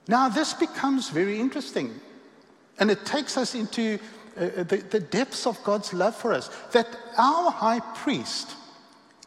Now, 0.06 0.28
this 0.28 0.52
becomes 0.52 1.08
very 1.08 1.40
interesting, 1.40 1.98
and 2.78 2.90
it 2.90 3.06
takes 3.06 3.36
us 3.36 3.54
into 3.54 3.98
uh, 4.36 4.44
uh, 4.44 4.62
the, 4.64 4.76
the 4.90 5.00
depths 5.00 5.46
of 5.46 5.62
God's 5.64 5.94
love 5.94 6.14
for 6.14 6.32
us. 6.32 6.50
That 6.72 6.86
our 7.16 7.50
high 7.50 7.80
priest 7.80 8.54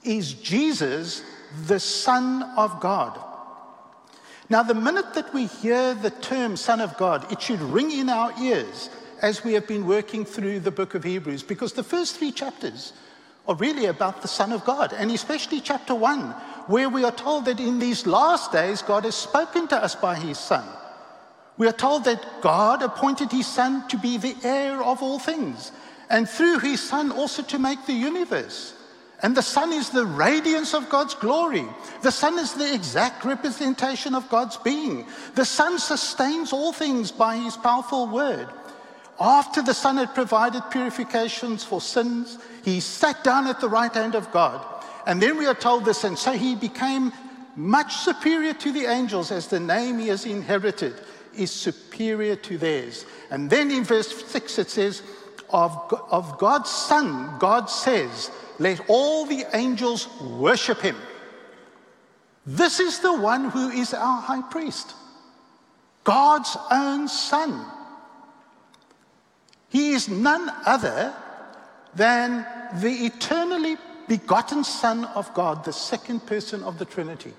is 0.03 0.33
Jesus, 0.33 1.23
the 1.65 1.79
Son 1.79 2.43
of 2.57 2.79
God. 2.79 3.19
Now, 4.49 4.63
the 4.63 4.73
minute 4.73 5.13
that 5.13 5.33
we 5.33 5.47
hear 5.47 5.93
the 5.93 6.09
term 6.09 6.55
Son 6.55 6.79
of 6.79 6.95
God, 6.97 7.29
it 7.31 7.41
should 7.41 7.59
ring 7.61 7.91
in 7.91 8.09
our 8.09 8.33
ears 8.41 8.89
as 9.21 9.43
we 9.43 9.53
have 9.53 9.67
been 9.67 9.85
working 9.85 10.23
through 10.23 10.61
the 10.61 10.71
book 10.71 10.95
of 10.95 11.03
Hebrews, 11.03 11.43
because 11.43 11.73
the 11.73 11.83
first 11.83 12.17
three 12.17 12.31
chapters 12.31 12.93
are 13.47 13.55
really 13.55 13.85
about 13.85 14.21
the 14.21 14.27
Son 14.27 14.51
of 14.51 14.63
God, 14.63 14.93
and 14.93 15.11
especially 15.11 15.59
chapter 15.59 15.95
one, 15.95 16.31
where 16.67 16.89
we 16.89 17.03
are 17.03 17.11
told 17.11 17.45
that 17.45 17.59
in 17.59 17.79
these 17.79 18.05
last 18.05 18.51
days, 18.51 18.81
God 18.81 19.05
has 19.05 19.15
spoken 19.15 19.67
to 19.69 19.77
us 19.77 19.95
by 19.95 20.15
his 20.15 20.37
Son. 20.37 20.63
We 21.57 21.67
are 21.67 21.73
told 21.73 22.03
that 22.03 22.23
God 22.41 22.83
appointed 22.83 23.31
his 23.31 23.47
Son 23.47 23.87
to 23.87 23.97
be 23.97 24.17
the 24.17 24.35
heir 24.43 24.81
of 24.83 25.01
all 25.01 25.17
things, 25.17 25.71
and 26.09 26.29
through 26.29 26.59
his 26.59 26.81
Son 26.81 27.11
also 27.11 27.41
to 27.43 27.57
make 27.57 27.85
the 27.85 27.93
universe. 27.93 28.75
And 29.23 29.35
the 29.35 29.41
son 29.41 29.73
is 29.73 29.89
the 29.89 30.05
radiance 30.05 30.73
of 30.73 30.89
God's 30.89 31.15
glory. 31.15 31.65
The 32.03 32.11
son 32.11 32.37
is 32.37 32.53
the 32.53 32.71
exact 32.71 33.25
representation 33.25 34.13
of 34.13 34.29
God's 34.29 34.57
being. 34.57 35.07
The 35.33 35.45
son 35.45 35.79
sustains 35.79 36.53
all 36.53 36.71
things 36.71 37.11
by 37.11 37.37
his 37.37 37.57
powerful 37.57 38.07
word. 38.07 38.47
After 39.19 39.63
the 39.63 39.73
son 39.73 39.97
had 39.97 40.13
provided 40.13 40.61
purifications 40.69 41.63
for 41.63 41.81
sins, 41.81 42.37
he 42.63 42.79
sat 42.79 43.23
down 43.23 43.47
at 43.47 43.59
the 43.59 43.69
right 43.69 43.91
hand 43.91 44.13
of 44.13 44.31
God. 44.31 44.63
And 45.07 45.19
then 45.19 45.37
we 45.37 45.47
are 45.47 45.55
told 45.55 45.85
this, 45.85 46.03
and 46.03 46.17
so 46.17 46.33
he 46.33 46.55
became 46.55 47.11
much 47.55 47.95
superior 47.95 48.53
to 48.53 48.71
the 48.71 48.85
angels 48.85 49.31
as 49.31 49.47
the 49.47 49.59
name 49.59 49.97
he 49.97 50.09
has 50.09 50.27
inherited 50.27 50.93
is 51.35 51.51
superior 51.51 52.35
to 52.35 52.57
theirs. 52.57 53.05
And 53.31 53.49
then 53.49 53.71
in 53.71 53.83
verse 53.83 54.25
6 54.25 54.59
it 54.59 54.69
says, 54.69 55.01
of, 55.49 55.93
of 56.11 56.37
God's 56.37 56.69
Son, 56.69 57.37
God 57.39 57.69
says, 57.69 58.29
let 58.59 58.81
all 58.87 59.25
the 59.25 59.45
angels 59.53 60.07
worship 60.21 60.81
him. 60.81 60.95
This 62.45 62.79
is 62.79 62.99
the 62.99 63.13
one 63.13 63.49
who 63.49 63.69
is 63.69 63.93
our 63.93 64.21
high 64.21 64.41
priest, 64.41 64.95
God's 66.03 66.55
own 66.71 67.07
Son. 67.07 67.65
He 69.69 69.91
is 69.91 70.07
none 70.07 70.49
other 70.65 71.13
than 71.93 72.45
the 72.81 73.05
eternally 73.05 73.77
begotten 74.07 74.63
Son 74.63 75.05
of 75.05 75.33
God, 75.33 75.65
the 75.65 75.73
second 75.73 76.25
person 76.25 76.63
of 76.63 76.79
the 76.79 76.85
Trinity. 76.85 77.33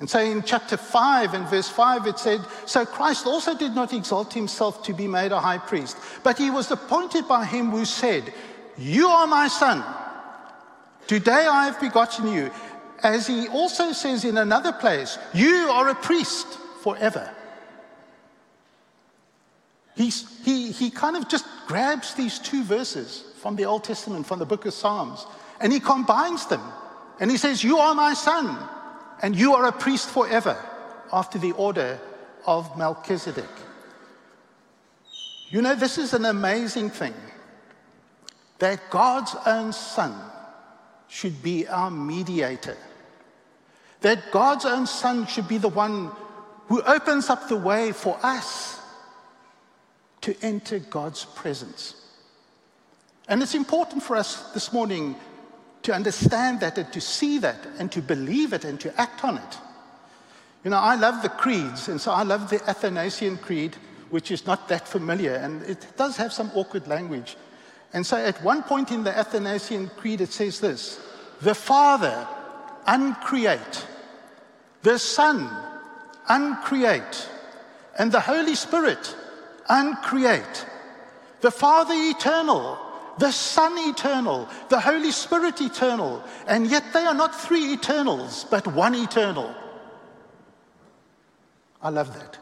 And 0.00 0.08
so 0.08 0.20
in 0.20 0.42
chapter 0.42 0.76
5 0.76 1.34
and 1.34 1.48
verse 1.48 1.68
5, 1.68 2.06
it 2.06 2.18
said, 2.18 2.40
So 2.66 2.86
Christ 2.86 3.26
also 3.26 3.56
did 3.56 3.74
not 3.74 3.92
exalt 3.92 4.32
himself 4.32 4.82
to 4.84 4.92
be 4.92 5.08
made 5.08 5.32
a 5.32 5.40
high 5.40 5.58
priest, 5.58 5.96
but 6.22 6.38
he 6.38 6.50
was 6.50 6.70
appointed 6.70 7.26
by 7.26 7.44
him 7.44 7.70
who 7.70 7.84
said, 7.84 8.32
you 8.78 9.08
are 9.08 9.26
my 9.26 9.48
son. 9.48 9.84
Today 11.06 11.46
I 11.46 11.66
have 11.66 11.80
begotten 11.80 12.32
you. 12.32 12.50
As 13.02 13.26
he 13.26 13.48
also 13.48 13.92
says 13.92 14.24
in 14.24 14.38
another 14.38 14.72
place, 14.72 15.18
you 15.34 15.68
are 15.70 15.88
a 15.88 15.94
priest 15.94 16.46
forever. 16.82 17.30
He's, 19.96 20.44
he, 20.44 20.70
he 20.70 20.90
kind 20.90 21.16
of 21.16 21.28
just 21.28 21.44
grabs 21.66 22.14
these 22.14 22.38
two 22.38 22.62
verses 22.62 23.24
from 23.40 23.56
the 23.56 23.64
Old 23.64 23.84
Testament, 23.84 24.26
from 24.26 24.38
the 24.38 24.46
book 24.46 24.64
of 24.64 24.72
Psalms, 24.72 25.26
and 25.60 25.72
he 25.72 25.80
combines 25.80 26.46
them. 26.46 26.62
And 27.20 27.30
he 27.30 27.36
says, 27.36 27.64
You 27.64 27.78
are 27.78 27.94
my 27.94 28.14
son, 28.14 28.56
and 29.22 29.34
you 29.34 29.54
are 29.54 29.66
a 29.66 29.72
priest 29.72 30.08
forever, 30.08 30.56
after 31.12 31.38
the 31.38 31.52
order 31.52 31.98
of 32.46 32.76
Melchizedek. 32.76 33.50
You 35.50 35.62
know, 35.62 35.74
this 35.74 35.98
is 35.98 36.14
an 36.14 36.26
amazing 36.26 36.90
thing 36.90 37.14
that 38.58 38.90
God's 38.90 39.34
own 39.46 39.72
Son 39.72 40.14
should 41.08 41.42
be 41.42 41.66
our 41.66 41.90
mediator. 41.90 42.76
That 44.00 44.30
God's 44.30 44.64
own 44.64 44.86
Son 44.86 45.26
should 45.26 45.48
be 45.48 45.58
the 45.58 45.68
one 45.68 46.10
who 46.66 46.82
opens 46.82 47.30
up 47.30 47.48
the 47.48 47.56
way 47.56 47.92
for 47.92 48.18
us 48.22 48.80
to 50.20 50.36
enter 50.42 50.78
God's 50.78 51.24
presence. 51.24 51.94
And 53.28 53.42
it's 53.42 53.54
important 53.54 54.02
for 54.02 54.16
us 54.16 54.52
this 54.52 54.72
morning 54.72 55.16
to 55.82 55.94
understand 55.94 56.60
that 56.60 56.76
and 56.78 56.92
to 56.92 57.00
see 57.00 57.38
that 57.38 57.66
and 57.78 57.90
to 57.92 58.02
believe 58.02 58.52
it 58.52 58.64
and 58.64 58.78
to 58.80 59.00
act 59.00 59.24
on 59.24 59.38
it. 59.38 59.58
You 60.64 60.70
know, 60.70 60.78
I 60.78 60.96
love 60.96 61.22
the 61.22 61.28
creeds, 61.28 61.88
and 61.88 62.00
so 62.00 62.10
I 62.12 62.24
love 62.24 62.50
the 62.50 62.62
Athanasian 62.68 63.38
Creed, 63.38 63.76
which 64.10 64.30
is 64.30 64.44
not 64.44 64.68
that 64.68 64.88
familiar, 64.88 65.34
and 65.34 65.62
it 65.62 65.86
does 65.96 66.16
have 66.16 66.32
some 66.32 66.50
awkward 66.54 66.88
language. 66.88 67.36
And 67.92 68.06
so 68.06 68.16
at 68.16 68.42
one 68.42 68.62
point 68.62 68.90
in 68.90 69.04
the 69.04 69.16
Athanasian 69.16 69.88
Creed, 69.96 70.20
it 70.20 70.32
says 70.32 70.60
this 70.60 71.00
The 71.40 71.54
Father, 71.54 72.26
uncreate, 72.86 73.86
the 74.82 74.98
Son, 74.98 75.50
uncreate, 76.28 77.28
and 77.98 78.12
the 78.12 78.20
Holy 78.20 78.54
Spirit, 78.54 79.16
uncreate. 79.68 80.66
The 81.40 81.50
Father 81.50 81.94
eternal, 81.96 82.78
the 83.18 83.30
Son 83.30 83.72
eternal, 83.88 84.48
the 84.68 84.80
Holy 84.80 85.12
Spirit 85.12 85.60
eternal, 85.60 86.22
and 86.46 86.66
yet 86.66 86.92
they 86.92 87.04
are 87.04 87.14
not 87.14 87.34
three 87.34 87.72
eternals, 87.72 88.44
but 88.50 88.66
one 88.66 88.94
eternal. 88.94 89.54
I 91.80 91.90
love 91.90 92.12
that. 92.14 92.38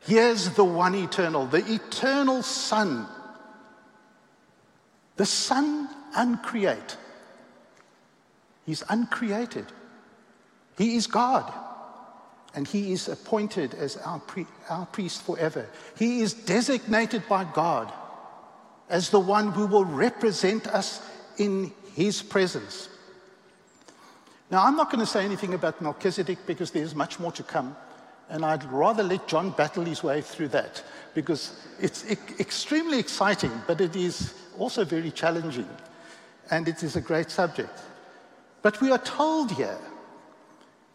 Here's 0.00 0.50
the 0.50 0.64
one 0.64 0.94
eternal, 0.94 1.46
the 1.46 1.64
eternal 1.72 2.42
Son 2.42 3.06
the 5.16 5.26
Son 5.26 5.88
uncreate. 6.14 6.96
He's 8.64 8.82
uncreated. 8.88 9.66
He 10.78 10.96
is 10.96 11.06
God. 11.06 11.52
and 12.56 12.66
he 12.66 12.92
is 12.92 13.06
appointed 13.08 13.74
as 13.74 13.98
our, 13.98 14.18
pri- 14.18 14.46
our 14.70 14.86
priest 14.86 15.22
forever. 15.22 15.66
He 15.98 16.20
is 16.22 16.32
designated 16.32 17.22
by 17.28 17.44
God 17.44 17.92
as 18.88 19.10
the 19.10 19.20
one 19.20 19.52
who 19.52 19.66
will 19.66 19.84
represent 19.84 20.66
us 20.66 21.00
in 21.36 21.70
his 21.94 22.22
presence. 22.22 22.88
Now, 24.50 24.64
I'm 24.64 24.74
not 24.76 24.90
going 24.90 25.00
to 25.04 25.10
say 25.10 25.24
anything 25.24 25.52
about 25.54 25.82
Melchizedek 25.82 26.38
because 26.46 26.70
there's 26.70 26.94
much 26.94 27.18
more 27.20 27.32
to 27.32 27.42
come. 27.42 27.76
And 28.30 28.44
I'd 28.44 28.64
rather 28.64 29.02
let 29.02 29.28
John 29.28 29.50
battle 29.50 29.84
his 29.84 30.02
way 30.02 30.22
through 30.22 30.48
that 30.48 30.82
because 31.14 31.60
it's 31.78 32.10
e- 32.10 32.16
extremely 32.40 32.98
exciting, 32.98 33.52
but 33.66 33.80
it 33.80 33.94
is 33.94 34.32
also 34.58 34.84
very 34.84 35.10
challenging. 35.10 35.68
And 36.50 36.68
it 36.68 36.82
is 36.82 36.96
a 36.96 37.00
great 37.00 37.30
subject. 37.30 37.80
But 38.62 38.80
we 38.80 38.90
are 38.90 38.98
told 38.98 39.52
here 39.52 39.78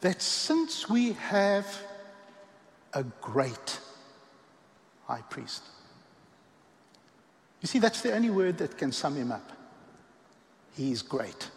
that 0.01 0.21
since 0.21 0.89
we 0.89 1.13
have 1.13 1.65
a 2.93 3.03
great 3.21 3.79
high 5.05 5.23
priest, 5.29 5.63
you 7.61 7.67
see, 7.67 7.79
that's 7.79 8.01
the 8.01 8.13
only 8.13 8.29
word 8.29 8.57
that 8.57 8.77
can 8.77 8.91
sum 8.91 9.15
him 9.15 9.31
up. 9.31 9.51
He 10.75 10.91
is 10.91 11.01
great. 11.01 11.49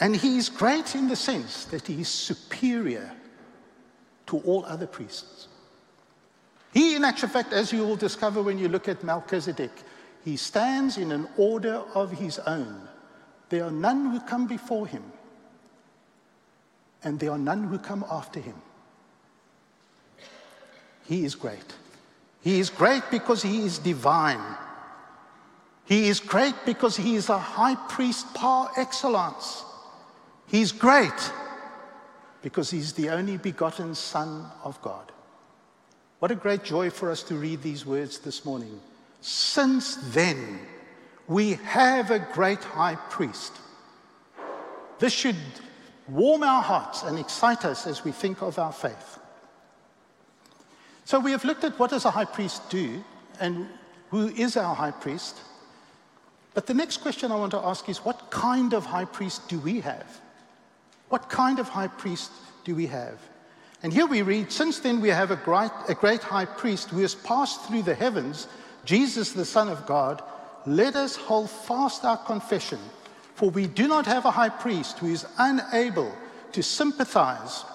And 0.00 0.16
he 0.16 0.38
is 0.38 0.48
great 0.48 0.94
in 0.94 1.08
the 1.08 1.16
sense 1.16 1.64
that 1.66 1.86
he 1.86 2.00
is 2.00 2.08
superior 2.08 3.12
to 4.26 4.38
all 4.38 4.64
other 4.64 4.86
priests. 4.86 5.48
He, 6.72 6.94
in 6.94 7.04
actual 7.04 7.28
fact, 7.28 7.52
as 7.52 7.72
you 7.72 7.84
will 7.84 7.96
discover 7.96 8.42
when 8.42 8.58
you 8.58 8.68
look 8.68 8.88
at 8.88 9.02
Melchizedek, 9.02 9.72
he 10.28 10.36
stands 10.36 10.98
in 10.98 11.10
an 11.10 11.26
order 11.38 11.82
of 11.94 12.12
his 12.12 12.38
own. 12.40 12.86
There 13.48 13.64
are 13.64 13.70
none 13.70 14.10
who 14.10 14.20
come 14.20 14.46
before 14.46 14.86
him, 14.86 15.02
and 17.02 17.18
there 17.18 17.30
are 17.30 17.38
none 17.38 17.64
who 17.64 17.78
come 17.78 18.04
after 18.10 18.38
him. 18.38 18.56
He 21.06 21.24
is 21.24 21.34
great. 21.34 21.74
He 22.42 22.60
is 22.60 22.68
great 22.68 23.04
because 23.10 23.40
he 23.40 23.62
is 23.64 23.78
divine. 23.78 24.44
He 25.86 26.08
is 26.08 26.20
great 26.20 26.56
because 26.66 26.94
he 26.94 27.14
is 27.14 27.30
a 27.30 27.38
high 27.38 27.76
priest 27.88 28.34
par 28.34 28.70
excellence. 28.76 29.64
He's 30.46 30.72
great 30.72 31.32
because 32.42 32.70
he's 32.70 32.92
the 32.92 33.08
only 33.08 33.38
begotten 33.38 33.94
Son 33.94 34.44
of 34.62 34.80
God. 34.82 35.10
What 36.18 36.30
a 36.30 36.34
great 36.34 36.64
joy 36.64 36.90
for 36.90 37.10
us 37.10 37.22
to 37.22 37.34
read 37.34 37.62
these 37.62 37.86
words 37.86 38.18
this 38.18 38.44
morning. 38.44 38.78
Since 39.20 39.96
then, 40.12 40.60
we 41.26 41.54
have 41.54 42.10
a 42.10 42.18
great 42.18 42.62
high 42.62 42.94
priest. 42.94 43.52
This 44.98 45.12
should 45.12 45.36
warm 46.08 46.42
our 46.42 46.62
hearts 46.62 47.02
and 47.02 47.18
excite 47.18 47.64
us 47.64 47.86
as 47.86 48.04
we 48.04 48.12
think 48.12 48.42
of 48.42 48.58
our 48.58 48.72
faith. 48.72 49.18
So 51.04 51.18
we 51.18 51.30
have 51.30 51.44
looked 51.44 51.64
at 51.64 51.78
what 51.78 51.90
does 51.90 52.04
a 52.04 52.10
high 52.10 52.24
priest 52.24 52.68
do 52.70 53.02
and 53.40 53.68
who 54.10 54.28
is 54.28 54.56
our 54.56 54.74
high 54.74 54.90
priest. 54.90 55.36
But 56.54 56.66
the 56.66 56.74
next 56.74 56.98
question 56.98 57.30
I 57.30 57.36
want 57.36 57.52
to 57.52 57.58
ask 57.58 57.88
is 57.88 57.98
what 57.98 58.30
kind 58.30 58.72
of 58.72 58.86
high 58.86 59.04
priest 59.04 59.48
do 59.48 59.58
we 59.58 59.80
have? 59.80 60.20
What 61.08 61.28
kind 61.28 61.58
of 61.58 61.68
high 61.68 61.88
priest 61.88 62.30
do 62.64 62.74
we 62.74 62.86
have? 62.86 63.18
And 63.82 63.92
here 63.92 64.06
we 64.06 64.22
read, 64.22 64.50
Since 64.50 64.80
then 64.80 65.00
we 65.00 65.08
have 65.08 65.30
a 65.30 65.36
great, 65.36 65.70
a 65.88 65.94
great 65.94 66.22
high 66.22 66.46
priest 66.46 66.90
who 66.90 67.00
has 67.00 67.14
passed 67.14 67.64
through 67.64 67.82
the 67.82 67.94
heavens, 67.94 68.48
Jesus, 68.88 69.32
the 69.32 69.44
Son 69.44 69.68
of 69.68 69.84
God. 69.84 70.22
Let 70.64 70.96
us 70.96 71.14
hold 71.14 71.50
fast 71.50 72.06
our 72.06 72.16
confession, 72.16 72.78
for 73.34 73.50
we 73.50 73.66
do 73.66 73.86
not 73.86 74.06
have 74.06 74.24
a 74.24 74.30
high 74.30 74.48
priest 74.48 74.98
who 74.98 75.08
is 75.08 75.26
unable 75.36 76.10
to 76.52 76.62
sympathize 76.62 77.66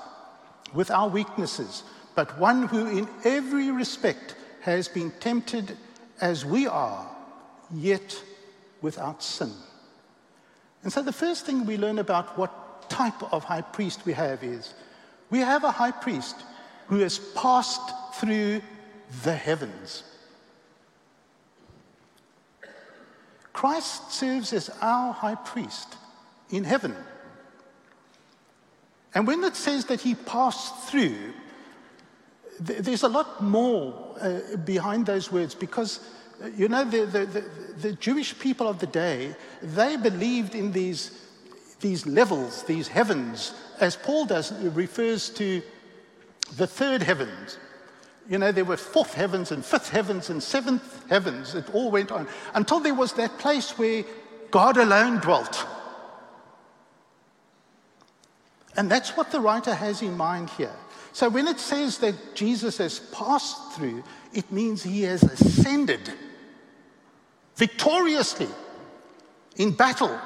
with 0.73 0.89
our 0.89 1.07
weaknesses, 1.07 1.83
but 2.15 2.39
one 2.39 2.63
who 2.63 2.87
in 2.87 3.07
every 3.23 3.69
respect 3.69 4.33
has 4.61 4.87
been 4.87 5.11
tempted 5.19 5.77
as 6.19 6.45
we 6.45 6.65
are, 6.65 7.07
yet 7.71 8.19
without 8.81 9.21
sin. 9.21 9.51
And 10.81 10.91
so 10.91 11.03
the 11.03 11.13
first 11.13 11.45
thing 11.45 11.67
we 11.67 11.77
learn 11.77 11.99
about 11.99 12.39
what 12.39 12.89
type 12.89 13.31
of 13.31 13.43
high 13.43 13.61
priest 13.61 14.03
we 14.03 14.13
have 14.13 14.43
is 14.43 14.73
we 15.29 15.37
have 15.37 15.63
a 15.63 15.69
high 15.69 15.91
priest 15.91 16.37
who 16.87 16.97
has 17.01 17.19
passed 17.35 17.87
through 18.15 18.63
the 19.23 19.35
heavens. 19.35 20.05
Christ 23.53 24.11
serves 24.11 24.51
as 24.51 24.69
our 24.81 25.13
high 25.13 25.35
priest 25.35 25.95
in 26.49 26.63
heaven. 26.63 26.95
And 29.15 29.27
when 29.27 29.43
it 29.43 29.55
says 29.55 29.85
that 29.85 30.01
he 30.01 30.15
passed 30.15 30.89
through, 30.89 31.33
th- 32.65 32.79
there's 32.79 33.03
a 33.03 33.07
lot 33.07 33.41
more 33.41 34.15
uh, 34.19 34.57
behind 34.57 35.05
those 35.05 35.31
words 35.31 35.53
because, 35.53 35.99
uh, 36.43 36.47
you 36.47 36.67
know, 36.67 36.83
the, 36.83 37.05
the, 37.05 37.25
the, 37.25 37.45
the 37.79 37.93
Jewish 37.93 38.37
people 38.39 38.67
of 38.67 38.79
the 38.79 38.87
day, 38.87 39.35
they 39.61 39.97
believed 39.97 40.55
in 40.55 40.71
these 40.71 41.23
these 41.83 42.07
levels, 42.07 42.63
these 42.63 42.87
heavens, 42.87 43.53
as 43.79 43.95
Paul 43.95 44.25
does, 44.25 44.51
refers 44.63 45.29
to 45.31 45.61
the 46.57 46.65
third 46.65 47.03
heavens. 47.03 47.57
You 48.29 48.37
know, 48.37 48.51
there 48.51 48.65
were 48.65 48.77
fourth 48.77 49.13
heavens 49.13 49.51
and 49.51 49.63
fifth 49.63 49.89
heavens 49.89 50.29
and 50.29 50.41
seventh 50.41 51.09
heavens. 51.09 51.55
It 51.55 51.73
all 51.73 51.91
went 51.91 52.11
on 52.11 52.27
until 52.53 52.79
there 52.79 52.93
was 52.93 53.13
that 53.13 53.37
place 53.37 53.77
where 53.77 54.03
God 54.49 54.77
alone 54.77 55.19
dwelt. 55.19 55.65
And 58.75 58.89
that's 58.89 59.15
what 59.17 59.31
the 59.31 59.39
writer 59.39 59.73
has 59.73 60.01
in 60.01 60.17
mind 60.17 60.49
here. 60.51 60.75
So 61.11 61.29
when 61.29 61.47
it 61.47 61.59
says 61.59 61.99
that 61.99 62.15
Jesus 62.33 62.77
has 62.77 62.99
passed 62.99 63.73
through, 63.73 64.03
it 64.33 64.51
means 64.51 64.81
he 64.81 65.03
has 65.03 65.21
ascended 65.21 66.11
victoriously 67.55 68.47
in 69.57 69.71
battle 69.71 70.19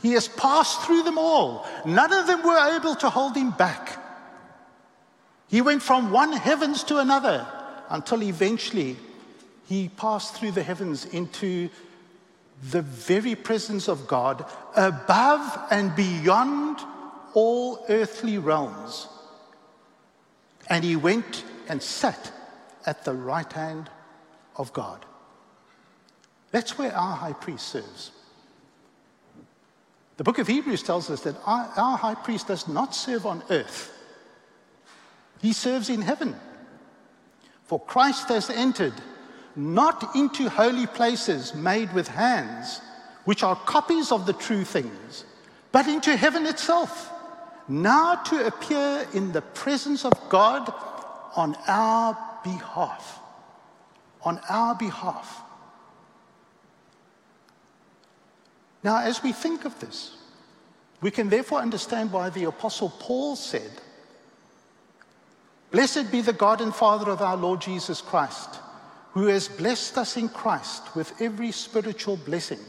he 0.00 0.12
has 0.12 0.28
passed 0.28 0.82
through 0.82 1.02
them 1.02 1.18
all. 1.18 1.66
None 1.84 2.12
of 2.12 2.26
them 2.26 2.42
were 2.42 2.76
able 2.76 2.94
to 2.96 3.10
hold 3.10 3.36
him 3.36 3.50
back. 3.50 3.98
He 5.48 5.60
went 5.60 5.82
from 5.82 6.10
one 6.10 6.32
heavens 6.32 6.84
to 6.84 6.98
another 6.98 7.46
until 7.88 8.22
eventually 8.22 8.96
he 9.66 9.88
passed 9.88 10.34
through 10.34 10.52
the 10.52 10.62
heavens 10.62 11.04
into 11.06 11.68
the 12.70 12.82
very 12.82 13.34
presence 13.34 13.88
of 13.88 14.06
God 14.06 14.44
above 14.76 15.58
and 15.70 15.94
beyond 15.94 16.80
all 17.34 17.84
earthly 17.88 18.38
realms. 18.38 19.08
And 20.68 20.84
he 20.84 20.96
went 20.96 21.44
and 21.68 21.82
sat 21.82 22.32
at 22.84 23.04
the 23.04 23.14
right 23.14 23.50
hand 23.52 23.90
of 24.56 24.72
God. 24.72 25.04
That's 26.50 26.78
where 26.78 26.94
our 26.94 27.16
high 27.16 27.34
priest 27.34 27.68
serves. 27.68 28.10
The 30.16 30.24
book 30.24 30.38
of 30.38 30.48
Hebrews 30.48 30.82
tells 30.82 31.10
us 31.10 31.20
that 31.20 31.36
our, 31.46 31.70
our, 31.76 31.96
high 31.96 32.16
priest 32.16 32.48
does 32.48 32.66
not 32.66 32.94
serve 32.94 33.24
on 33.24 33.42
earth, 33.50 33.96
he 35.40 35.52
serves 35.52 35.88
in 35.90 36.02
heaven. 36.02 36.36
For 37.64 37.80
Christ 37.80 38.28
has 38.28 38.50
entered 38.50 38.94
not 39.54 40.14
into 40.14 40.48
holy 40.48 40.86
places 40.86 41.54
made 41.54 41.92
with 41.92 42.08
hands, 42.08 42.80
which 43.24 43.42
are 43.42 43.56
copies 43.56 44.12
of 44.12 44.24
the 44.24 44.32
true 44.32 44.64
things, 44.64 45.24
but 45.72 45.86
into 45.86 46.16
heaven 46.16 46.46
itself, 46.46 47.12
now 47.68 48.14
to 48.14 48.46
appear 48.46 49.06
in 49.12 49.32
the 49.32 49.42
presence 49.42 50.04
of 50.04 50.12
God 50.28 50.72
on 51.36 51.56
our 51.66 52.16
behalf. 52.42 53.20
On 54.22 54.40
our 54.48 54.74
behalf. 54.74 55.42
Now, 58.82 59.00
as 59.00 59.22
we 59.22 59.32
think 59.32 59.64
of 59.64 59.78
this, 59.80 60.16
we 61.00 61.10
can 61.10 61.28
therefore 61.28 61.60
understand 61.60 62.12
why 62.12 62.30
the 62.30 62.44
Apostle 62.44 62.90
Paul 62.98 63.36
said, 63.36 63.70
Blessed 65.70 66.10
be 66.10 66.20
the 66.20 66.32
God 66.32 66.60
and 66.60 66.74
Father 66.74 67.10
of 67.10 67.20
our 67.20 67.36
Lord 67.36 67.60
Jesus 67.60 68.00
Christ, 68.00 68.60
who 69.12 69.26
has 69.26 69.48
blessed 69.48 69.98
us 69.98 70.16
in 70.16 70.28
Christ 70.28 70.94
with 70.96 71.20
every 71.20 71.52
spiritual 71.52 72.16
blessing 72.16 72.60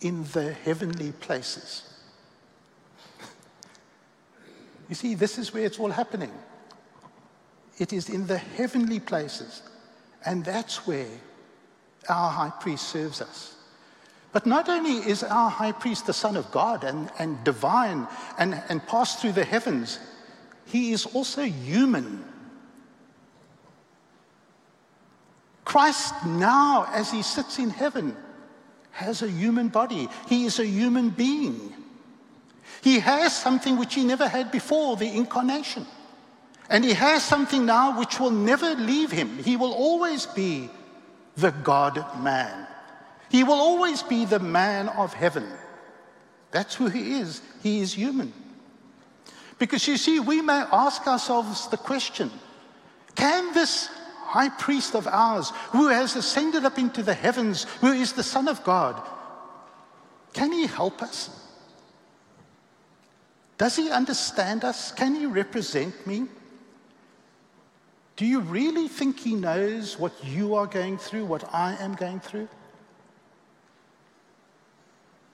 in 0.00 0.24
the 0.32 0.52
heavenly 0.52 1.12
places. 1.12 1.84
You 4.88 4.94
see, 4.94 5.14
this 5.14 5.38
is 5.38 5.52
where 5.52 5.64
it's 5.64 5.78
all 5.78 5.90
happening. 5.90 6.32
It 7.78 7.92
is 7.92 8.08
in 8.08 8.26
the 8.26 8.38
heavenly 8.38 9.00
places, 9.00 9.62
and 10.24 10.44
that's 10.44 10.86
where 10.86 11.08
our 12.08 12.30
high 12.30 12.52
priest 12.60 12.88
serves 12.88 13.20
us. 13.20 13.54
But 14.32 14.46
not 14.46 14.68
only 14.68 14.96
is 15.08 15.22
our 15.22 15.50
high 15.50 15.72
priest 15.72 16.06
the 16.06 16.12
Son 16.12 16.36
of 16.36 16.50
God 16.50 16.84
and, 16.84 17.10
and 17.18 17.42
divine 17.44 18.06
and, 18.38 18.62
and 18.68 18.86
passed 18.86 19.20
through 19.20 19.32
the 19.32 19.44
heavens, 19.44 19.98
he 20.70 20.92
is 20.92 21.06
also 21.06 21.42
human. 21.42 22.24
Christ, 25.64 26.14
now 26.26 26.86
as 26.92 27.10
he 27.10 27.22
sits 27.22 27.58
in 27.58 27.70
heaven, 27.70 28.16
has 28.90 29.22
a 29.22 29.30
human 29.30 29.68
body. 29.68 30.08
He 30.28 30.44
is 30.44 30.58
a 30.58 30.66
human 30.66 31.10
being. 31.10 31.74
He 32.82 33.00
has 33.00 33.36
something 33.36 33.76
which 33.76 33.94
he 33.94 34.04
never 34.04 34.28
had 34.28 34.50
before 34.50 34.96
the 34.96 35.06
incarnation. 35.06 35.86
And 36.70 36.84
he 36.84 36.92
has 36.92 37.22
something 37.22 37.64
now 37.64 37.98
which 37.98 38.20
will 38.20 38.30
never 38.30 38.74
leave 38.74 39.10
him. 39.10 39.38
He 39.38 39.56
will 39.56 39.72
always 39.72 40.26
be 40.26 40.68
the 41.36 41.50
God 41.50 42.04
man. 42.22 42.66
He 43.30 43.44
will 43.44 43.54
always 43.54 44.02
be 44.02 44.24
the 44.24 44.38
man 44.38 44.88
of 44.88 45.14
heaven. 45.14 45.46
That's 46.50 46.74
who 46.74 46.88
he 46.88 47.20
is. 47.20 47.42
He 47.62 47.80
is 47.80 47.92
human. 47.92 48.32
Because 49.58 49.86
you 49.88 49.96
see, 49.96 50.20
we 50.20 50.40
may 50.40 50.64
ask 50.72 51.06
ourselves 51.06 51.68
the 51.68 51.76
question 51.76 52.30
can 53.14 53.52
this 53.52 53.88
high 54.28 54.50
priest 54.50 54.94
of 54.94 55.06
ours, 55.06 55.50
who 55.70 55.88
has 55.88 56.14
ascended 56.14 56.64
up 56.64 56.78
into 56.78 57.02
the 57.02 57.14
heavens, 57.14 57.64
who 57.80 57.92
is 57.92 58.12
the 58.12 58.22
Son 58.22 58.46
of 58.46 58.62
God, 58.62 59.02
can 60.34 60.52
he 60.52 60.66
help 60.66 61.02
us? 61.02 61.30
Does 63.56 63.74
he 63.74 63.90
understand 63.90 64.64
us? 64.64 64.92
Can 64.92 65.14
he 65.14 65.24
represent 65.26 66.06
me? 66.06 66.26
Do 68.16 68.26
you 68.26 68.40
really 68.40 68.86
think 68.86 69.18
he 69.18 69.34
knows 69.34 69.98
what 69.98 70.12
you 70.22 70.54
are 70.54 70.66
going 70.66 70.98
through, 70.98 71.24
what 71.24 71.48
I 71.52 71.74
am 71.80 71.94
going 71.94 72.20
through? 72.20 72.48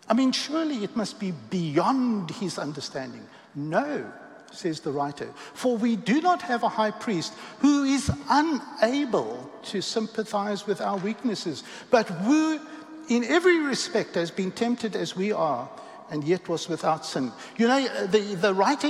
I 0.09 0.15
mean, 0.15 0.33
surely 0.33 0.85
it 0.85 0.95
must 0.95 1.19
be 1.19 1.33
beyond 1.51 2.31
his 2.31 2.59
understanding. 2.59 3.27
No, 3.55 4.11
says 4.51 4.81
the 4.81 4.93
writer, 4.93 5.29
for 5.53 5.77
we 5.77 5.97
do 5.97 6.21
not 6.21 6.43
have 6.43 6.63
a 6.63 6.69
high 6.69 6.91
priest 6.91 7.35
who 7.59 7.85
is 7.85 8.11
unable 8.29 9.51
to 9.65 9.81
sympathize 9.81 10.67
with 10.67 10.81
our 10.81 10.97
weaknesses, 10.99 11.65
but 11.91 12.09
who 12.09 12.61
in 13.09 13.25
every 13.25 13.61
respect 13.61 14.15
has 14.15 14.31
been 14.31 14.51
tempted 14.51 14.97
as 14.97 15.17
we 15.17 15.33
are 15.33 15.69
and 16.11 16.25
yet 16.25 16.49
was 16.49 16.69
without 16.69 17.05
sin. 17.05 17.33
You 17.57 17.69
know, 17.69 18.07
the, 18.07 18.21
the 18.37 18.55
writer 18.55 18.89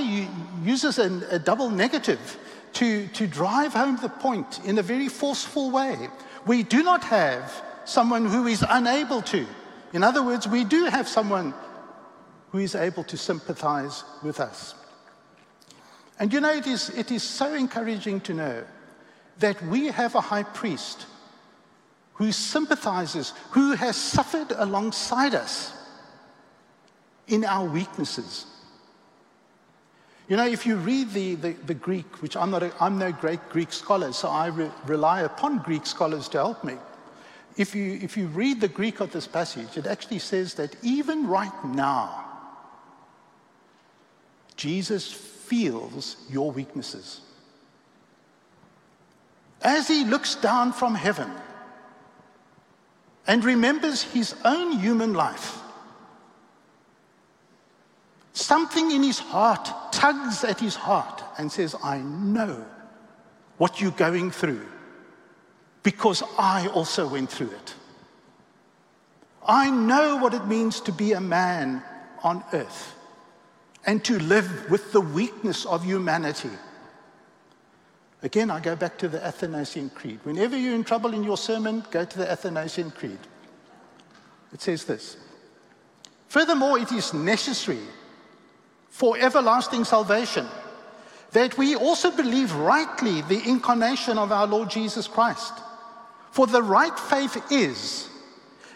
uses 0.63 0.99
a, 0.99 1.39
double 1.39 1.69
negative 1.69 2.37
to, 2.73 3.07
to 3.07 3.25
drive 3.25 3.73
home 3.73 3.97
the 4.01 4.09
point 4.09 4.59
in 4.65 4.77
a 4.77 4.83
very 4.83 5.07
forceful 5.07 5.71
way. 5.71 6.09
We 6.45 6.63
do 6.63 6.83
not 6.83 7.03
have 7.05 7.63
someone 7.85 8.25
who 8.25 8.47
is 8.47 8.65
unable 8.67 9.21
to. 9.23 9.45
In 9.93 10.03
other 10.03 10.21
words, 10.21 10.47
we 10.47 10.65
do 10.65 10.85
have 10.85 11.07
someone 11.07 11.53
who 12.51 12.59
is 12.59 12.75
able 12.75 13.03
to 13.03 13.17
sympathize 13.17 14.03
with 14.23 14.39
us. 14.39 14.75
And 16.19 16.31
you 16.31 16.39
know, 16.39 16.53
it 16.53 16.67
is, 16.67 16.89
it 16.89 17.11
is 17.11 17.23
so 17.23 17.53
encouraging 17.53 18.21
to 18.21 18.33
know 18.33 18.63
that 19.39 19.61
we 19.63 19.87
have 19.87 20.15
a 20.15 20.21
high 20.21 20.43
priest 20.43 21.05
who 22.13 22.31
sympathizes, 22.31 23.33
who 23.51 23.73
has 23.73 23.97
suffered 23.97 24.51
alongside 24.55 25.35
us 25.35 25.73
in 27.27 27.43
our 27.43 27.67
weaknesses. 27.67 28.45
You 30.27 30.37
know, 30.37 30.47
if 30.47 30.65
you 30.65 30.77
read 30.77 31.11
the, 31.11 31.35
the, 31.35 31.51
the 31.51 31.73
Greek, 31.73 32.21
which 32.21 32.35
I'm, 32.35 32.49
not 32.49 32.63
a, 32.63 32.73
I'm 32.79 32.97
no 32.97 33.11
great 33.11 33.47
Greek 33.49 33.71
scholar, 33.71 34.11
so 34.11 34.29
I 34.29 34.47
re- 34.47 34.71
rely 34.85 35.21
upon 35.21 35.59
Greek 35.59 35.85
scholars 35.85 36.27
to 36.29 36.37
help 36.37 36.63
me. 36.63 36.77
If 37.57 37.75
you, 37.75 37.99
if 38.01 38.17
you 38.17 38.27
read 38.27 38.59
the 38.59 38.67
Greek 38.67 39.01
of 39.01 39.11
this 39.11 39.27
passage, 39.27 39.77
it 39.77 39.85
actually 39.85 40.19
says 40.19 40.55
that 40.55 40.75
even 40.81 41.27
right 41.27 41.63
now, 41.65 42.24
Jesus 44.55 45.11
feels 45.11 46.17
your 46.29 46.51
weaknesses. 46.51 47.21
As 49.61 49.87
he 49.87 50.03
looks 50.05 50.35
down 50.35 50.73
from 50.73 50.95
heaven 50.95 51.29
and 53.27 53.43
remembers 53.43 54.03
his 54.03 54.35
own 54.45 54.79
human 54.79 55.13
life, 55.13 55.59
something 58.33 58.91
in 58.91 59.03
his 59.03 59.19
heart 59.19 59.69
tugs 59.91 60.43
at 60.43 60.59
his 60.59 60.75
heart 60.75 61.23
and 61.37 61.51
says, 61.51 61.75
I 61.83 61.99
know 61.99 62.65
what 63.57 63.81
you're 63.81 63.91
going 63.91 64.31
through 64.31 64.65
because 65.83 66.23
I 66.37 66.67
also 66.67 67.07
went 67.07 67.31
through 67.31 67.51
it. 67.51 67.73
I 69.47 69.69
know 69.69 70.17
what 70.17 70.33
it 70.33 70.47
means 70.47 70.81
to 70.81 70.91
be 70.91 71.13
a 71.13 71.21
man 71.21 71.83
on 72.23 72.43
earth 72.51 72.95
and 73.85 74.03
to 74.05 74.19
live 74.19 74.69
with 74.69 74.91
the 74.91 75.01
weakness 75.01 75.65
of 75.65 75.83
humanity. 75.83 76.49
Again, 78.23 78.49
I 78.49 78.59
go 78.59 78.75
back 78.75 78.97
to 78.99 79.07
the 79.07 79.23
Athanasian 79.23 79.91
Creed. 79.91 80.19
Whenever 80.23 80.57
you're 80.57 80.73
in 80.73 80.83
trouble 80.83 81.13
in 81.13 81.23
your 81.23 81.37
sermon, 81.37 81.83
go 81.91 82.05
to 82.05 82.17
the 82.17 82.29
Athanasian 82.29 82.91
Creed. 82.91 83.19
It 84.51 84.61
says 84.61 84.85
this 84.85 85.17
Furthermore, 86.27 86.79
it 86.79 86.91
is 86.91 87.13
necessary 87.13 87.85
for 88.89 89.17
everlasting 89.17 89.83
salvation 89.83 90.47
that 91.31 91.57
we 91.57 91.75
also 91.75 92.09
believe 92.09 92.53
rightly 92.55 93.21
the 93.23 93.47
incarnation 93.47 94.17
of 94.17 94.31
our 94.31 94.47
Lord 94.47 94.69
Jesus 94.69 95.07
Christ. 95.07 95.53
For 96.31 96.47
the 96.47 96.63
right 96.63 96.97
faith 96.97 97.51
is 97.51 98.09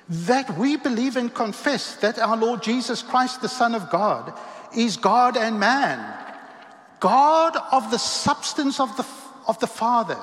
that 0.09 0.57
we 0.57 0.75
believe 0.75 1.15
and 1.15 1.33
confess 1.33 1.95
that 1.97 2.19
our 2.19 2.35
Lord 2.35 2.61
Jesus 2.61 3.01
Christ, 3.01 3.41
the 3.41 3.49
Son 3.49 3.75
of 3.75 3.89
God, 3.89 4.37
is 4.75 4.97
God 4.97 5.37
and 5.37 5.59
man, 5.59 5.99
God 6.99 7.55
of 7.71 7.91
the 7.91 7.99
substance 7.99 8.79
of 8.79 8.95
the, 8.97 9.05
of 9.47 9.59
the 9.59 9.67
Father, 9.67 10.17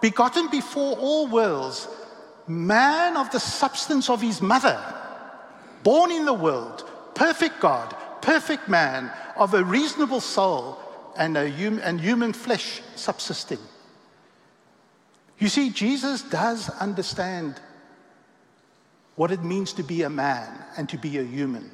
begotten 0.00 0.48
before 0.48 0.96
all 0.98 1.26
worlds, 1.26 1.88
man 2.46 3.16
of 3.16 3.30
the 3.30 3.40
substance 3.40 4.08
of 4.08 4.20
his 4.20 4.40
mother, 4.40 4.82
born 5.82 6.10
in 6.10 6.24
the 6.24 6.34
world, 6.34 6.88
perfect 7.14 7.60
God, 7.60 7.94
perfect 8.22 8.68
man, 8.68 9.10
of 9.36 9.54
a 9.54 9.64
reasonable 9.64 10.20
soul 10.20 10.78
and, 11.16 11.36
a 11.36 11.50
hum, 11.50 11.80
and 11.82 12.00
human 12.00 12.32
flesh 12.32 12.82
subsisting. 12.94 13.58
You 15.38 15.48
see, 15.48 15.70
Jesus 15.70 16.22
does 16.22 16.68
understand 16.68 17.60
what 19.16 19.30
it 19.30 19.42
means 19.42 19.72
to 19.74 19.82
be 19.82 20.02
a 20.02 20.10
man 20.10 20.64
and 20.76 20.88
to 20.90 20.98
be 20.98 21.18
a 21.18 21.24
human. 21.24 21.70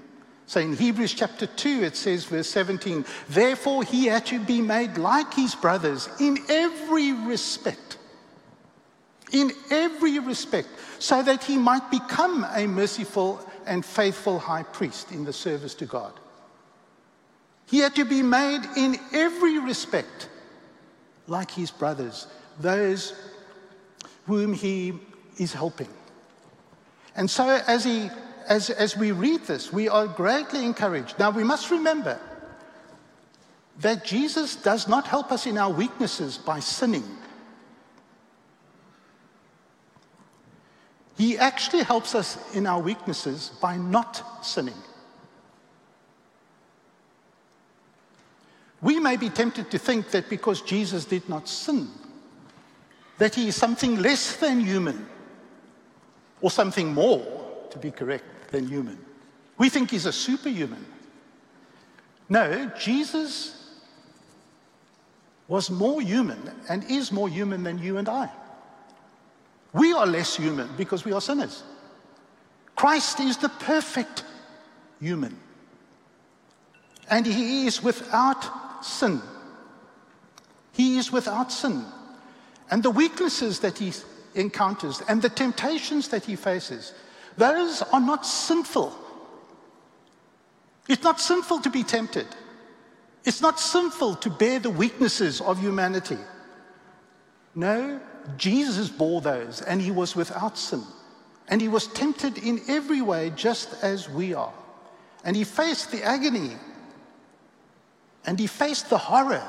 So 0.47 0.61
in 0.61 0.77
Hebrews 0.77 1.13
chapter 1.13 1.47
2, 1.47 1.83
it 1.83 1.97
says, 1.97 2.25
verse 2.25 2.49
17, 2.49 3.05
therefore 3.29 3.83
he 3.83 4.07
had 4.07 4.25
to 4.27 4.39
be 4.39 4.63
made 4.63 4.97
like 4.97 5.35
his 5.35 5.55
brothers 5.57 6.09
in 6.21 6.39
every 6.49 7.13
respect. 7.13 7.99
In 9.33 9.51
every 9.71 10.21
respect, 10.21 10.69
so 11.01 11.21
that 11.25 11.43
he 11.43 11.59
might 11.59 11.91
become 11.91 12.47
a 12.55 12.67
merciful 12.67 13.45
and 13.67 13.85
faithful 13.85 14.39
high 14.39 14.63
priest 14.63 15.11
in 15.11 15.25
the 15.25 15.33
service 15.33 15.75
to 15.75 15.85
God. 15.85 16.13
He 17.67 17.81
had 17.81 17.97
to 17.97 18.05
be 18.05 18.23
made 18.23 18.63
in 18.77 18.97
every 19.13 19.59
respect 19.59 20.29
like 21.27 21.51
his 21.51 21.73
brothers, 21.73 22.29
those 22.61 23.15
whom 24.27 24.53
he 24.53 24.93
is 25.39 25.53
helping. 25.53 25.89
And 27.17 27.29
so 27.29 27.61
as 27.67 27.85
he 27.85 28.11
as, 28.49 28.71
as 28.71 28.97
we 28.97 29.13
read 29.13 29.43
this, 29.45 29.73
we 29.73 29.89
are 29.89 30.07
greatly 30.07 30.65
encouraged. 30.65 31.19
Now, 31.19 31.31
we 31.31 31.45
must 31.45 31.71
remember 31.71 32.19
that 33.81 34.05
Jesus 34.05 34.57
does 34.57 34.89
not 34.89 35.07
help 35.07 35.31
us 35.33 35.47
in 35.47 35.59
our 35.59 35.71
weaknesses 35.71 36.39
by 36.39 36.61
sinning. 36.61 37.05
He 41.19 41.39
actually 41.39 41.83
helps 41.83 42.15
us 42.15 42.39
in 42.55 42.67
our 42.67 42.81
weaknesses 42.81 43.51
by 43.61 43.77
not 43.77 44.45
sinning. 44.45 44.75
We 48.83 49.01
may 49.01 49.17
be 49.17 49.31
tempted 49.31 49.71
to 49.71 49.79
think 49.79 50.11
that 50.11 50.29
because 50.29 50.61
Jesus 50.61 51.05
did 51.05 51.29
not 51.29 51.49
sin, 51.49 51.89
that 53.19 53.35
he 53.35 53.49
is 53.49 53.57
something 53.57 53.97
less 53.97 54.37
than 54.37 54.61
human, 54.61 55.07
or 56.43 56.51
something 56.51 56.93
more, 56.93 57.25
to 57.71 57.79
be 57.79 57.91
correct 57.91 58.36
than 58.49 58.69
human. 58.69 58.99
We 59.59 59.69
think 59.69 59.91
he's 59.91 60.07
a 60.07 60.13
superhuman. 60.13 60.85
No, 62.29 62.71
Jesus 62.79 63.53
was 65.49 65.71
more 65.71 66.01
human 66.01 66.51
and 66.69 66.85
is 66.91 67.13
more 67.13 67.29
human 67.29 67.63
than 67.63 67.79
you 67.79 67.99
and 67.99 68.09
I. 68.09 68.31
We 69.73 69.93
are 69.93 70.07
less 70.07 70.37
human 70.37 70.69
because 70.77 71.05
we 71.05 71.13
are 71.13 71.21
sinners. 71.21 71.63
Christ 72.75 73.21
is 73.21 73.37
the 73.37 73.49
perfect 73.49 74.25
human. 75.01 75.39
And 77.09 77.25
he 77.25 77.67
is 77.67 77.83
without 77.83 78.85
sin. 78.85 79.21
He 80.73 80.99
is 80.99 81.13
without 81.13 81.53
sin. 81.53 81.85
And 82.71 82.83
the 82.83 82.91
weaknesses 82.91 83.61
that 83.61 83.79
he 83.79 83.93
encounters 84.35 85.03
and 85.09 85.23
the 85.23 85.29
temptations 85.29 86.09
that 86.09 86.25
he 86.25 86.37
faces 86.37 86.93
those 87.37 87.83
are 87.83 88.01
not 88.01 88.25
sinful. 88.27 88.97
It's 90.89 91.03
not 91.03 91.21
sinful 91.21 91.61
to 91.61 91.71
be 91.71 91.83
tempted. 91.83 92.27
It's 93.25 93.41
not 93.41 93.59
sinful 93.59 94.17
to 94.17 94.31
bear 94.31 94.59
the 94.61 94.71
weaknesses 94.71 95.41
of 95.41 95.61
humanity. 95.61 96.19
No, 97.55 98.01
Jesus 98.37 98.89
bore 98.89 99.21
those 99.21 99.63
and 99.63 99.81
he 99.81 99.91
was 99.91 100.15
without 100.15 100.57
sin. 100.57 100.83
And 101.49 101.61
he 101.61 101.69
was 101.69 101.87
tempted 101.89 102.39
in 102.39 102.61
every 102.69 103.03
way 103.03 103.33
just 103.35 103.83
as 103.83 104.09
we 104.09 104.35
are. 104.35 104.53
And 105.25 105.37
he 105.37 105.45
faced 105.45 105.91
the 105.91 106.03
agony 106.03 106.53
And 108.27 108.41
he 108.41 108.49
faced 108.49 108.91
the 108.91 108.99
horror 108.99 109.47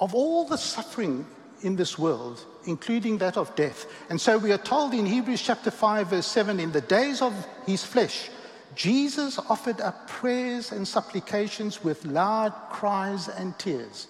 of 0.00 0.14
all 0.14 0.44
the 0.44 0.58
suffering 0.58 1.24
in 1.62 1.76
this 1.76 1.96
world, 1.96 2.44
including 2.66 3.18
that 3.18 3.36
of 3.36 3.54
death. 3.56 3.86
And 4.10 4.20
so 4.20 4.38
we 4.38 4.52
are 4.52 4.58
told 4.58 4.94
in 4.94 5.06
Hebrews 5.06 5.42
chapter 5.42 5.70
5, 5.70 6.08
verse 6.08 6.26
7 6.26 6.60
in 6.60 6.72
the 6.72 6.80
days 6.80 7.22
of 7.22 7.46
his 7.66 7.84
flesh, 7.84 8.30
Jesus 8.74 9.38
offered 9.38 9.80
up 9.80 10.08
prayers 10.08 10.72
and 10.72 10.86
supplications 10.86 11.84
with 11.84 12.04
loud 12.04 12.52
cries 12.70 13.28
and 13.28 13.58
tears. 13.58 14.06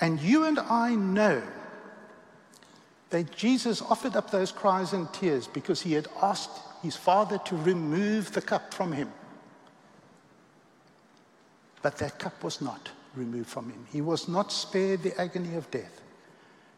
And 0.00 0.20
you 0.20 0.44
and 0.44 0.58
I 0.58 0.94
know 0.94 1.42
that 3.10 3.34
Jesus 3.34 3.80
offered 3.80 4.16
up 4.16 4.30
those 4.30 4.52
cries 4.52 4.92
and 4.92 5.10
tears 5.12 5.46
because 5.46 5.80
he 5.80 5.94
had 5.94 6.08
asked 6.20 6.50
his 6.82 6.96
Father 6.96 7.38
to 7.46 7.56
remove 7.56 8.32
the 8.32 8.42
cup 8.42 8.74
from 8.74 8.92
him. 8.92 9.10
But 11.80 11.96
that 11.98 12.18
cup 12.18 12.42
was 12.42 12.60
not 12.60 12.90
removed 13.16 13.48
from 13.48 13.70
him. 13.70 13.86
He 13.90 14.00
was 14.00 14.28
not 14.28 14.52
spared 14.52 15.02
the 15.02 15.18
agony 15.20 15.56
of 15.56 15.70
death. 15.70 16.00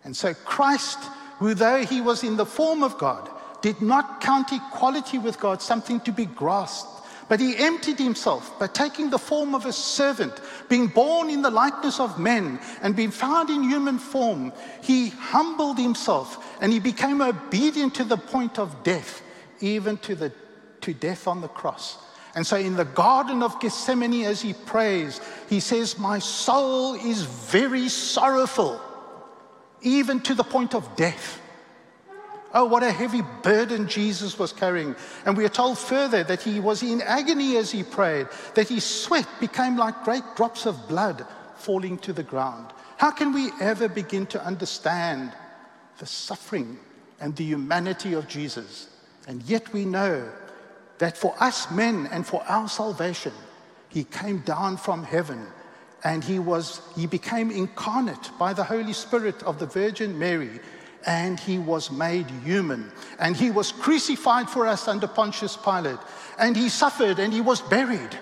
And 0.04 0.16
so 0.16 0.34
Christ, 0.34 0.98
who 1.38 1.54
though 1.54 1.84
he 1.84 2.00
was 2.00 2.22
in 2.24 2.36
the 2.36 2.46
form 2.46 2.82
of 2.82 2.98
God, 2.98 3.28
did 3.60 3.82
not 3.82 4.20
count 4.20 4.52
equality 4.52 5.18
with 5.18 5.40
God 5.40 5.60
something 5.60 6.00
to 6.00 6.12
be 6.12 6.26
grasped, 6.26 7.06
but 7.28 7.40
he 7.40 7.56
emptied 7.56 7.98
himself 7.98 8.58
by 8.58 8.68
taking 8.68 9.10
the 9.10 9.18
form 9.18 9.54
of 9.54 9.66
a 9.66 9.72
servant, 9.72 10.32
being 10.68 10.86
born 10.86 11.28
in 11.28 11.42
the 11.42 11.50
likeness 11.50 12.00
of 12.00 12.18
men, 12.18 12.58
and 12.80 12.96
being 12.96 13.10
found 13.10 13.50
in 13.50 13.62
human 13.62 13.98
form. 13.98 14.52
He 14.82 15.10
humbled 15.10 15.78
himself 15.78 16.56
and 16.62 16.72
he 16.72 16.78
became 16.78 17.20
obedient 17.20 17.94
to 17.96 18.04
the 18.04 18.16
point 18.16 18.58
of 18.58 18.82
death, 18.82 19.22
even 19.60 19.98
to, 19.98 20.14
the, 20.14 20.32
to 20.80 20.94
death 20.94 21.26
on 21.28 21.40
the 21.40 21.48
cross. 21.48 21.98
And 22.34 22.46
so 22.46 22.56
in 22.56 22.76
the 22.76 22.84
Garden 22.84 23.42
of 23.42 23.58
Gethsemane, 23.60 24.24
as 24.24 24.40
he 24.40 24.52
prays, 24.52 25.20
he 25.48 25.60
says, 25.60 25.98
My 25.98 26.18
soul 26.18 26.94
is 26.94 27.22
very 27.22 27.88
sorrowful, 27.88 28.80
even 29.82 30.20
to 30.20 30.34
the 30.34 30.44
point 30.44 30.74
of 30.74 30.96
death. 30.96 31.40
Oh, 32.54 32.64
what 32.64 32.82
a 32.82 32.90
heavy 32.90 33.22
burden 33.42 33.88
Jesus 33.88 34.38
was 34.38 34.52
carrying. 34.52 34.96
And 35.26 35.36
we 35.36 35.44
are 35.44 35.50
told 35.50 35.78
further 35.78 36.24
that 36.24 36.42
he 36.42 36.60
was 36.60 36.82
in 36.82 37.02
agony 37.02 37.56
as 37.56 37.70
he 37.70 37.82
prayed, 37.82 38.28
that 38.54 38.68
his 38.68 38.84
sweat 38.84 39.28
became 39.38 39.76
like 39.76 40.04
great 40.04 40.22
drops 40.34 40.64
of 40.64 40.88
blood 40.88 41.26
falling 41.56 41.98
to 41.98 42.12
the 42.12 42.22
ground. 42.22 42.72
How 42.96 43.10
can 43.10 43.32
we 43.32 43.50
ever 43.60 43.88
begin 43.88 44.26
to 44.26 44.44
understand 44.44 45.32
the 45.98 46.06
suffering 46.06 46.78
and 47.20 47.36
the 47.36 47.44
humanity 47.44 48.14
of 48.14 48.26
Jesus? 48.28 48.88
And 49.26 49.42
yet 49.42 49.72
we 49.72 49.84
know 49.84 50.30
that 50.98 51.16
for 51.16 51.34
us 51.40 51.70
men 51.70 52.08
and 52.12 52.26
for 52.26 52.42
our 52.48 52.68
salvation, 52.68 53.32
he 53.88 54.04
came 54.04 54.40
down 54.40 54.76
from 54.76 55.04
heaven 55.04 55.46
and 56.04 56.22
he 56.22 56.38
was 56.38 56.80
he 56.96 57.06
became 57.06 57.50
incarnate 57.50 58.30
by 58.38 58.52
the 58.52 58.62
holy 58.62 58.92
spirit 58.92 59.42
of 59.42 59.58
the 59.58 59.66
virgin 59.66 60.16
mary 60.18 60.60
and 61.06 61.38
he 61.40 61.58
was 61.58 61.90
made 61.90 62.28
human. 62.44 62.92
And 63.18 63.36
he 63.36 63.50
was 63.50 63.72
crucified 63.72 64.50
for 64.50 64.66
us 64.66 64.88
under 64.88 65.06
Pontius 65.06 65.56
Pilate. 65.56 65.98
And 66.38 66.56
he 66.56 66.68
suffered 66.68 67.18
and 67.18 67.32
he 67.32 67.40
was 67.40 67.60
buried. 67.60 68.18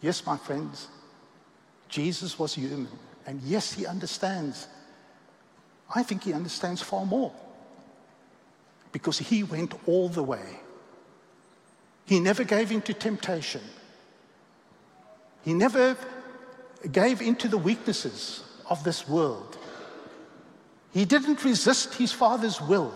Yes, 0.00 0.24
my 0.24 0.36
friends, 0.36 0.86
Jesus 1.88 2.38
was 2.38 2.54
human. 2.54 2.88
And 3.26 3.42
yes, 3.42 3.72
he 3.72 3.86
understands. 3.86 4.68
I 5.92 6.02
think 6.02 6.22
he 6.22 6.32
understands 6.32 6.82
far 6.82 7.04
more 7.04 7.32
because 8.92 9.18
he 9.18 9.42
went 9.42 9.74
all 9.86 10.08
the 10.08 10.22
way. 10.22 10.60
He 12.06 12.20
never 12.20 12.44
gave 12.44 12.72
in 12.72 12.80
to 12.82 12.94
temptation. 12.94 13.60
He 15.44 15.54
never 15.54 15.96
gave 16.90 17.20
into 17.20 17.48
the 17.48 17.58
weaknesses 17.58 18.44
of 18.68 18.82
this 18.84 19.08
world. 19.08 19.58
He 20.92 21.04
didn't 21.04 21.44
resist 21.44 21.94
his 21.94 22.12
father's 22.12 22.60
will, 22.60 22.94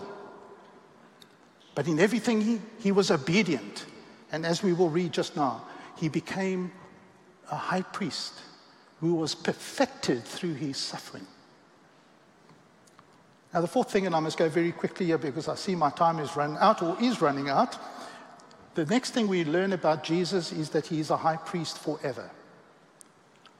but 1.75 1.87
in 1.87 1.99
everything 1.99 2.41
he, 2.41 2.59
he 2.79 2.91
was 2.91 3.11
obedient. 3.11 3.85
And 4.31 4.45
as 4.45 4.63
we 4.63 4.73
will 4.73 4.89
read 4.89 5.13
just 5.13 5.35
now, 5.35 5.63
he 5.97 6.09
became 6.09 6.71
a 7.51 7.55
high 7.55 7.83
priest 7.83 8.33
who 8.99 9.15
was 9.15 9.35
perfected 9.35 10.23
through 10.23 10.55
his 10.55 10.77
suffering. 10.77 11.27
Now, 13.53 13.61
the 13.61 13.67
fourth 13.67 13.91
thing, 13.91 14.05
and 14.07 14.15
I 14.15 14.19
must 14.19 14.37
go 14.37 14.49
very 14.49 14.71
quickly 14.71 15.07
here 15.07 15.17
because 15.17 15.47
I 15.47 15.55
see 15.55 15.75
my 15.75 15.91
time 15.91 16.19
is 16.19 16.35
running 16.35 16.57
out 16.57 16.81
or 16.81 16.97
is 16.99 17.21
running 17.21 17.49
out. 17.49 17.77
The 18.73 18.85
next 18.85 19.11
thing 19.11 19.27
we 19.27 19.45
learn 19.45 19.73
about 19.73 20.03
Jesus 20.03 20.51
is 20.51 20.71
that 20.71 20.87
he 20.87 20.99
is 20.99 21.11
a 21.11 21.17
high 21.17 21.37
priest 21.37 21.77
forever. 21.77 22.31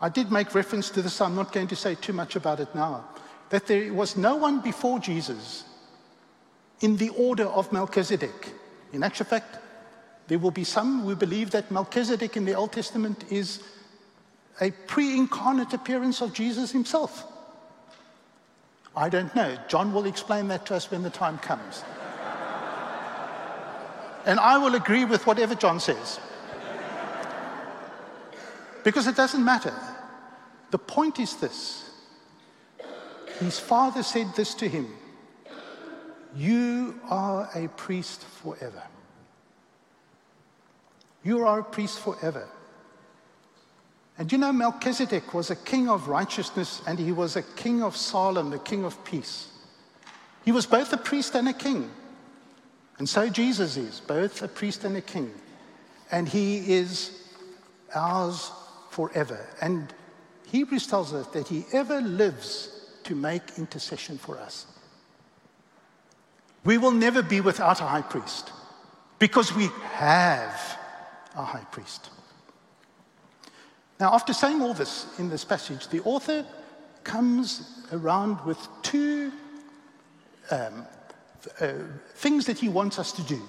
I 0.01 0.09
did 0.09 0.31
make 0.31 0.55
reference 0.55 0.89
to 0.91 1.01
this, 1.01 1.21
I'm 1.21 1.35
not 1.35 1.53
going 1.53 1.67
to 1.67 1.75
say 1.75 1.95
too 1.95 2.13
much 2.13 2.35
about 2.35 2.59
it 2.59 2.73
now 2.73 3.05
that 3.49 3.67
there 3.67 3.93
was 3.93 4.17
no 4.17 4.35
one 4.35 4.61
before 4.61 4.97
Jesus 4.97 5.63
in 6.81 6.97
the 6.97 7.09
order 7.09 7.45
of 7.45 7.71
Melchizedek. 7.71 8.49
In 8.93 9.03
actual 9.03 9.27
fact, 9.27 9.59
there 10.27 10.39
will 10.39 10.49
be 10.49 10.63
some 10.63 11.01
who 11.01 11.15
believe 11.15 11.51
that 11.51 11.69
Melchizedek 11.69 12.35
in 12.35 12.45
the 12.45 12.55
Old 12.55 12.71
Testament 12.71 13.25
is 13.29 13.61
a 14.59 14.71
pre 14.71 15.15
incarnate 15.15 15.71
appearance 15.71 16.19
of 16.21 16.33
Jesus 16.33 16.71
himself. 16.71 17.27
I 18.95 19.09
don't 19.09 19.33
know. 19.35 19.57
John 19.67 19.93
will 19.93 20.05
explain 20.05 20.47
that 20.49 20.65
to 20.67 20.75
us 20.75 20.89
when 20.91 21.03
the 21.03 21.09
time 21.09 21.39
comes. 21.39 21.83
and 24.25 24.39
I 24.39 24.57
will 24.57 24.75
agree 24.75 25.05
with 25.05 25.25
whatever 25.25 25.55
John 25.55 25.79
says. 25.79 26.19
Because 28.83 29.07
it 29.07 29.15
doesn't 29.15 29.43
matter. 29.43 29.73
The 30.71 30.77
point 30.77 31.19
is 31.19 31.35
this 31.37 31.89
his 33.39 33.59
father 33.59 34.03
said 34.03 34.33
this 34.35 34.53
to 34.55 34.67
him 34.67 34.87
You 36.35 36.99
are 37.09 37.49
a 37.55 37.67
priest 37.69 38.23
forever. 38.23 38.83
You 41.23 41.45
are 41.45 41.59
a 41.59 41.63
priest 41.63 41.99
forever. 41.99 42.47
And 44.17 44.31
you 44.31 44.37
know, 44.37 44.53
Melchizedek 44.53 45.33
was 45.33 45.49
a 45.49 45.55
king 45.55 45.89
of 45.89 46.07
righteousness 46.07 46.81
and 46.85 46.99
he 46.99 47.11
was 47.11 47.35
a 47.35 47.41
king 47.41 47.81
of 47.81 47.97
Salem, 47.97 48.51
the 48.51 48.59
king 48.59 48.85
of 48.85 49.03
peace. 49.03 49.47
He 50.45 50.51
was 50.51 50.65
both 50.65 50.93
a 50.93 50.97
priest 50.97 51.35
and 51.35 51.47
a 51.47 51.53
king. 51.53 51.89
And 52.99 53.09
so 53.09 53.29
Jesus 53.29 53.75
is 53.75 53.99
both 54.01 54.41
a 54.41 54.47
priest 54.47 54.83
and 54.83 54.95
a 54.95 55.01
king. 55.01 55.33
And 56.11 56.29
he 56.29 56.75
is 56.75 57.19
ours 57.95 58.51
forever. 58.91 59.47
And 59.61 59.91
Hebrews 60.47 60.85
tells 60.85 61.13
us 61.13 61.25
that 61.27 61.47
he 61.47 61.65
ever 61.73 62.01
lives 62.01 62.69
to 63.05 63.15
make 63.15 63.41
intercession 63.57 64.19
for 64.19 64.37
us. 64.37 64.67
We 66.63 66.77
will 66.77 66.91
never 66.91 67.23
be 67.23 67.41
without 67.41 67.81
a 67.81 67.85
high 67.85 68.03
priest 68.03 68.51
because 69.17 69.53
we 69.53 69.69
have 69.93 70.77
a 71.35 71.43
high 71.43 71.65
priest. 71.71 72.09
Now, 73.99 74.13
after 74.13 74.33
saying 74.33 74.61
all 74.61 74.73
this 74.73 75.07
in 75.19 75.29
this 75.29 75.45
passage, 75.45 75.87
the 75.87 76.01
author 76.01 76.45
comes 77.03 77.83
around 77.91 78.43
with 78.45 78.67
two 78.81 79.31
um, 80.51 80.85
uh, 81.59 81.73
things 82.15 82.45
that 82.45 82.59
he 82.59 82.69
wants 82.69 82.99
us 82.99 83.11
to 83.13 83.21
do. 83.23 83.41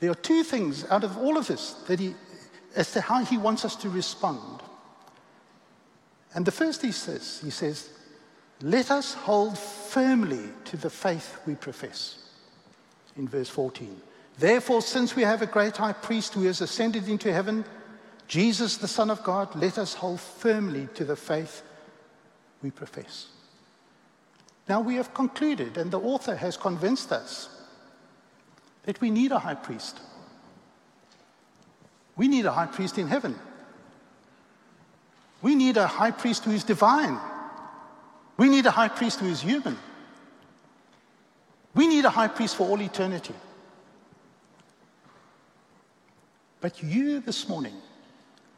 There 0.00 0.10
are 0.10 0.16
two 0.16 0.42
things 0.42 0.84
out 0.90 1.04
of 1.04 1.16
all 1.16 1.38
of 1.38 1.46
this 1.46 1.72
that 1.86 2.00
he, 2.00 2.14
as 2.76 2.92
to 2.92 3.00
how 3.00 3.24
he 3.24 3.38
wants 3.38 3.64
us 3.64 3.76
to 3.76 3.88
respond. 3.88 4.60
And 6.34 6.44
the 6.44 6.52
first 6.52 6.82
he 6.82 6.92
says, 6.92 7.40
he 7.42 7.50
says, 7.50 7.88
let 8.60 8.90
us 8.90 9.14
hold 9.14 9.58
firmly 9.58 10.48
to 10.66 10.76
the 10.76 10.90
faith 10.90 11.38
we 11.46 11.54
profess. 11.54 12.18
In 13.16 13.28
verse 13.28 13.48
14. 13.48 14.00
Therefore, 14.38 14.82
since 14.82 15.14
we 15.14 15.22
have 15.22 15.42
a 15.42 15.46
great 15.46 15.76
high 15.76 15.92
priest 15.92 16.34
who 16.34 16.42
has 16.44 16.60
ascended 16.60 17.08
into 17.08 17.32
heaven, 17.32 17.64
Jesus, 18.26 18.76
the 18.76 18.88
Son 18.88 19.10
of 19.10 19.22
God, 19.22 19.54
let 19.54 19.78
us 19.78 19.94
hold 19.94 20.20
firmly 20.20 20.88
to 20.94 21.04
the 21.04 21.16
faith 21.16 21.62
we 22.62 22.70
profess. 22.70 23.26
Now 24.68 24.80
we 24.80 24.94
have 24.96 25.12
concluded, 25.12 25.76
and 25.76 25.90
the 25.90 26.00
author 26.00 26.34
has 26.34 26.56
convinced 26.56 27.12
us, 27.12 27.48
that 28.84 29.00
we 29.00 29.10
need 29.10 29.32
a 29.32 29.38
high 29.38 29.54
priest. 29.54 30.00
We 32.16 32.28
need 32.28 32.46
a 32.46 32.52
high 32.52 32.66
priest 32.66 32.96
in 32.98 33.08
heaven. 33.08 33.38
We 35.42 35.54
need 35.54 35.76
a 35.76 35.86
high 35.86 36.12
priest 36.12 36.44
who 36.44 36.52
is 36.52 36.64
divine. 36.64 37.18
We 38.36 38.48
need 38.48 38.66
a 38.66 38.70
high 38.70 38.88
priest 38.88 39.20
who 39.20 39.26
is 39.26 39.42
human. 39.42 39.76
We 41.74 41.86
need 41.86 42.04
a 42.04 42.10
high 42.10 42.28
priest 42.28 42.56
for 42.56 42.68
all 42.68 42.80
eternity. 42.80 43.34
But 46.60 46.82
you 46.82 47.20
this 47.20 47.48
morning, 47.48 47.74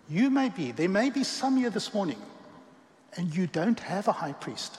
you 0.09 0.31
may 0.31 0.49
be, 0.49 0.73
there 0.73 0.89
may 0.89 1.11
be 1.11 1.25
some 1.25 1.57
here 1.57 1.71
this 1.71 1.93
morning, 1.93 2.21
and 3.17 3.35
you 3.35 3.47
don't 3.47 3.81
have 3.81 4.09
a 4.09 4.13
high 4.13 4.33
priest. 4.33 4.79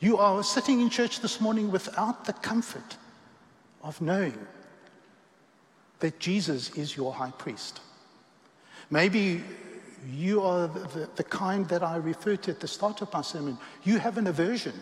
You 0.00 0.18
are 0.18 0.42
sitting 0.42 0.80
in 0.80 0.90
church 0.90 1.20
this 1.20 1.40
morning 1.40 1.70
without 1.70 2.24
the 2.26 2.32
comfort 2.32 2.96
of 3.82 4.00
knowing 4.00 4.38
that 6.00 6.18
Jesus 6.18 6.70
is 6.76 6.96
your 6.96 7.12
high 7.12 7.30
priest. 7.30 7.80
Maybe 8.90 9.42
you 10.08 10.42
are 10.42 10.68
the, 10.68 11.08
the, 11.16 11.24
kind 11.24 11.66
that 11.68 11.82
I 11.82 11.96
referred 11.96 12.42
to 12.44 12.50
at 12.52 12.60
the 12.60 12.68
start 12.68 13.02
of 13.02 13.12
my 13.12 13.22
sermon. 13.22 13.58
You 13.82 13.98
have 13.98 14.18
an 14.18 14.26
aversion 14.26 14.74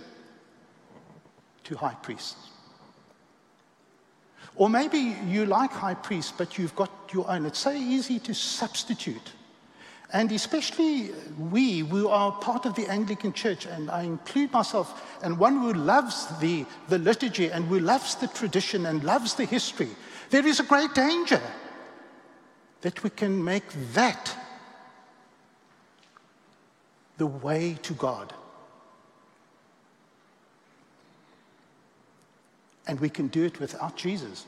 to 1.65 1.77
high 1.77 1.95
priests. 2.03 2.51
Or 4.57 4.71
maybe 4.71 5.17
you 5.27 5.47
like 5.47 5.73
high 5.73 5.95
priests, 5.95 6.33
but 6.37 6.59
you've 6.59 6.77
got 6.77 6.91
your 7.13 7.29
own. 7.31 7.47
It's 7.47 7.59
so 7.59 7.73
easy 7.73 8.19
to 8.21 8.35
substitute. 8.35 9.33
And 10.13 10.31
especially 10.31 11.11
we, 11.51 11.81
who 11.81 12.07
are 12.07 12.31
part 12.31 12.67
of 12.67 12.77
the 12.77 12.87
Anglican 12.87 13.33
Church, 13.33 13.67
and 13.67 13.91
I 13.91 14.03
include 14.03 14.53
myself, 14.53 15.19
and 15.25 15.39
one 15.39 15.59
who 15.59 15.73
loves 15.73 16.27
the, 16.39 16.67
the 16.89 16.99
liturgy 16.99 17.51
and 17.51 17.65
who 17.65 17.81
loves 17.81 18.15
the 18.15 18.29
tradition 18.29 18.87
and 18.87 19.03
loves 19.03 19.35
the 19.35 19.45
history, 19.45 19.89
there 20.31 20.47
is 20.47 20.61
a 20.61 20.65
great 20.65 20.95
danger 20.95 21.43
that 22.83 23.03
we 23.03 23.11
can 23.11 23.43
make 23.43 23.65
that 23.95 24.37
the 27.17 27.27
way 27.27 27.77
to 27.83 27.95
God. 27.95 28.33
And 32.87 33.01
we 33.01 33.09
can 33.09 33.29
do 33.29 33.45
it 33.45 33.61
without 33.61 33.97
Jesus. 33.97 34.47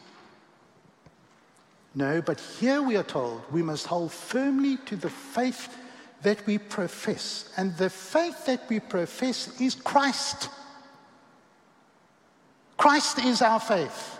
No, 1.94 2.20
but 2.20 2.38
here 2.38 2.82
we 2.82 2.96
are 2.96 3.02
told 3.02 3.40
we 3.50 3.62
must 3.62 3.86
hold 3.86 4.12
firmly 4.12 4.76
to 4.86 4.96
the 4.96 5.08
faith 5.08 5.74
that 6.22 6.46
we 6.46 6.58
profess. 6.58 7.52
And 7.56 7.76
the 7.76 7.88
faith 7.88 8.44
that 8.46 8.68
we 8.68 8.80
profess 8.80 9.60
is 9.60 9.74
Christ. 9.74 10.50
Christ 12.76 13.18
is 13.24 13.40
our 13.40 13.60
faith. 13.60 14.18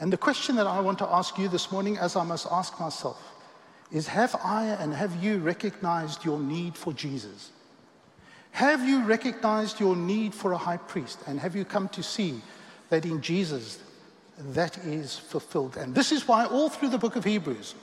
And 0.00 0.12
the 0.12 0.16
question 0.16 0.56
that 0.56 0.66
I 0.66 0.80
want 0.80 0.98
to 0.98 1.08
ask 1.08 1.38
you 1.38 1.48
this 1.48 1.70
morning, 1.70 1.98
as 1.98 2.16
I 2.16 2.24
must 2.24 2.46
ask 2.50 2.80
myself, 2.80 3.20
is 3.92 4.08
Have 4.08 4.34
I 4.42 4.64
and 4.66 4.92
have 4.92 5.22
you 5.22 5.38
recognized 5.38 6.24
your 6.24 6.40
need 6.40 6.76
for 6.76 6.92
Jesus? 6.92 7.50
Have 8.54 8.88
you 8.88 9.02
recognized 9.02 9.80
your 9.80 9.96
need 9.96 10.32
for 10.32 10.52
a 10.52 10.56
high 10.56 10.76
priest? 10.76 11.18
And 11.26 11.40
have 11.40 11.56
you 11.56 11.64
come 11.64 11.88
to 11.88 12.04
see 12.04 12.40
that 12.88 13.04
in 13.04 13.20
Jesus 13.20 13.80
that 14.38 14.78
is 14.78 15.18
fulfilled? 15.18 15.76
And 15.76 15.92
this 15.92 16.12
is 16.12 16.28
why, 16.28 16.46
all 16.46 16.68
through 16.68 16.90
the 16.90 16.98
book 16.98 17.16
of 17.16 17.24
Hebrews, 17.24 17.74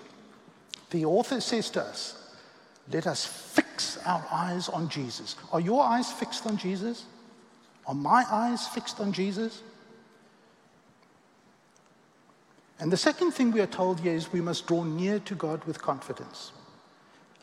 the 0.91 1.03
author 1.03 1.41
says 1.41 1.69
to 1.71 1.81
us, 1.81 2.33
let 2.89 3.05
us 3.05 3.25
fix 3.25 3.97
our 4.05 4.25
eyes 4.31 4.69
on 4.69 4.87
Jesus. 4.87 5.35
Are 5.51 5.59
your 5.59 5.83
eyes 5.83 6.09
fixed 6.09 6.45
on 6.47 6.55
Jesus? 6.55 7.03
Are 7.85 7.93
my 7.93 8.23
eyes 8.31 8.65
fixed 8.69 9.01
on 9.01 9.11
Jesus? 9.11 9.63
And 12.79 12.89
the 12.89 12.97
second 12.97 13.31
thing 13.31 13.51
we 13.51 13.59
are 13.59 13.67
told 13.67 13.99
here 13.99 14.13
is 14.13 14.31
we 14.31 14.39
must 14.39 14.67
draw 14.67 14.85
near 14.85 15.19
to 15.19 15.35
God 15.35 15.65
with 15.65 15.81
confidence. 15.81 16.53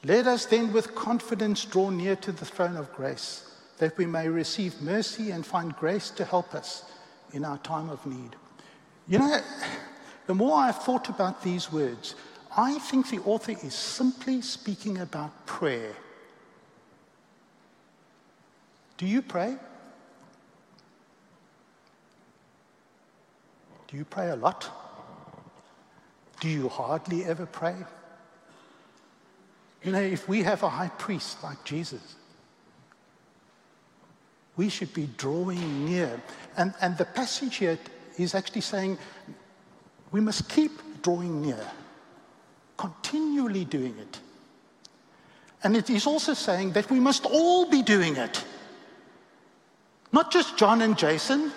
Let 0.04 0.26
us 0.26 0.46
then 0.46 0.72
with 0.72 0.94
confidence 0.94 1.64
draw 1.64 1.90
near 1.90 2.16
to 2.16 2.32
the 2.32 2.44
throne 2.44 2.76
of 2.76 2.92
grace, 2.92 3.50
that 3.78 3.96
we 3.96 4.06
may 4.06 4.28
receive 4.28 4.80
mercy 4.80 5.30
and 5.30 5.44
find 5.44 5.74
grace 5.76 6.10
to 6.10 6.24
help 6.24 6.54
us 6.54 6.84
in 7.32 7.44
our 7.44 7.58
time 7.58 7.90
of 7.90 8.04
need. 8.06 8.36
You 9.08 9.18
know, 9.18 9.40
the 10.26 10.34
more 10.34 10.58
I've 10.58 10.82
thought 10.82 11.08
about 11.08 11.42
these 11.42 11.72
words, 11.72 12.14
I 12.56 12.78
think 12.78 13.10
the 13.10 13.18
author 13.20 13.52
is 13.62 13.74
simply 13.74 14.40
speaking 14.40 14.98
about 14.98 15.46
prayer. 15.46 15.94
Do 18.96 19.06
you 19.06 19.22
pray? 19.22 19.56
Do 23.88 23.96
you 23.96 24.04
pray 24.04 24.30
a 24.30 24.36
lot? 24.36 24.68
Do 26.40 26.48
you 26.48 26.68
hardly 26.68 27.24
ever 27.24 27.46
pray? 27.46 27.76
You 29.82 29.92
know, 29.92 30.00
if 30.00 30.28
we 30.28 30.42
have 30.42 30.62
a 30.62 30.68
high 30.68 30.88
priest 30.88 31.42
like 31.42 31.62
Jesus, 31.64 32.16
we 34.56 34.68
should 34.68 34.92
be 34.92 35.08
drawing 35.16 35.84
near. 35.84 36.20
And, 36.56 36.74
and 36.80 36.98
the 36.98 37.04
passage 37.04 37.56
here 37.56 37.78
is 38.18 38.34
actually 38.34 38.62
saying 38.62 38.98
we 40.10 40.20
must 40.20 40.48
keep 40.48 40.72
drawing 41.02 41.42
near, 41.42 41.64
continually 42.76 43.64
doing 43.64 43.96
it. 43.98 44.18
And 45.62 45.76
it 45.76 45.90
is 45.90 46.06
also 46.06 46.34
saying 46.34 46.72
that 46.72 46.90
we 46.90 47.00
must 47.00 47.24
all 47.26 47.70
be 47.70 47.82
doing 47.82 48.16
it. 48.16 48.44
Not 50.12 50.32
just 50.32 50.56
John 50.56 50.82
and 50.82 50.96
Jason 50.96 51.52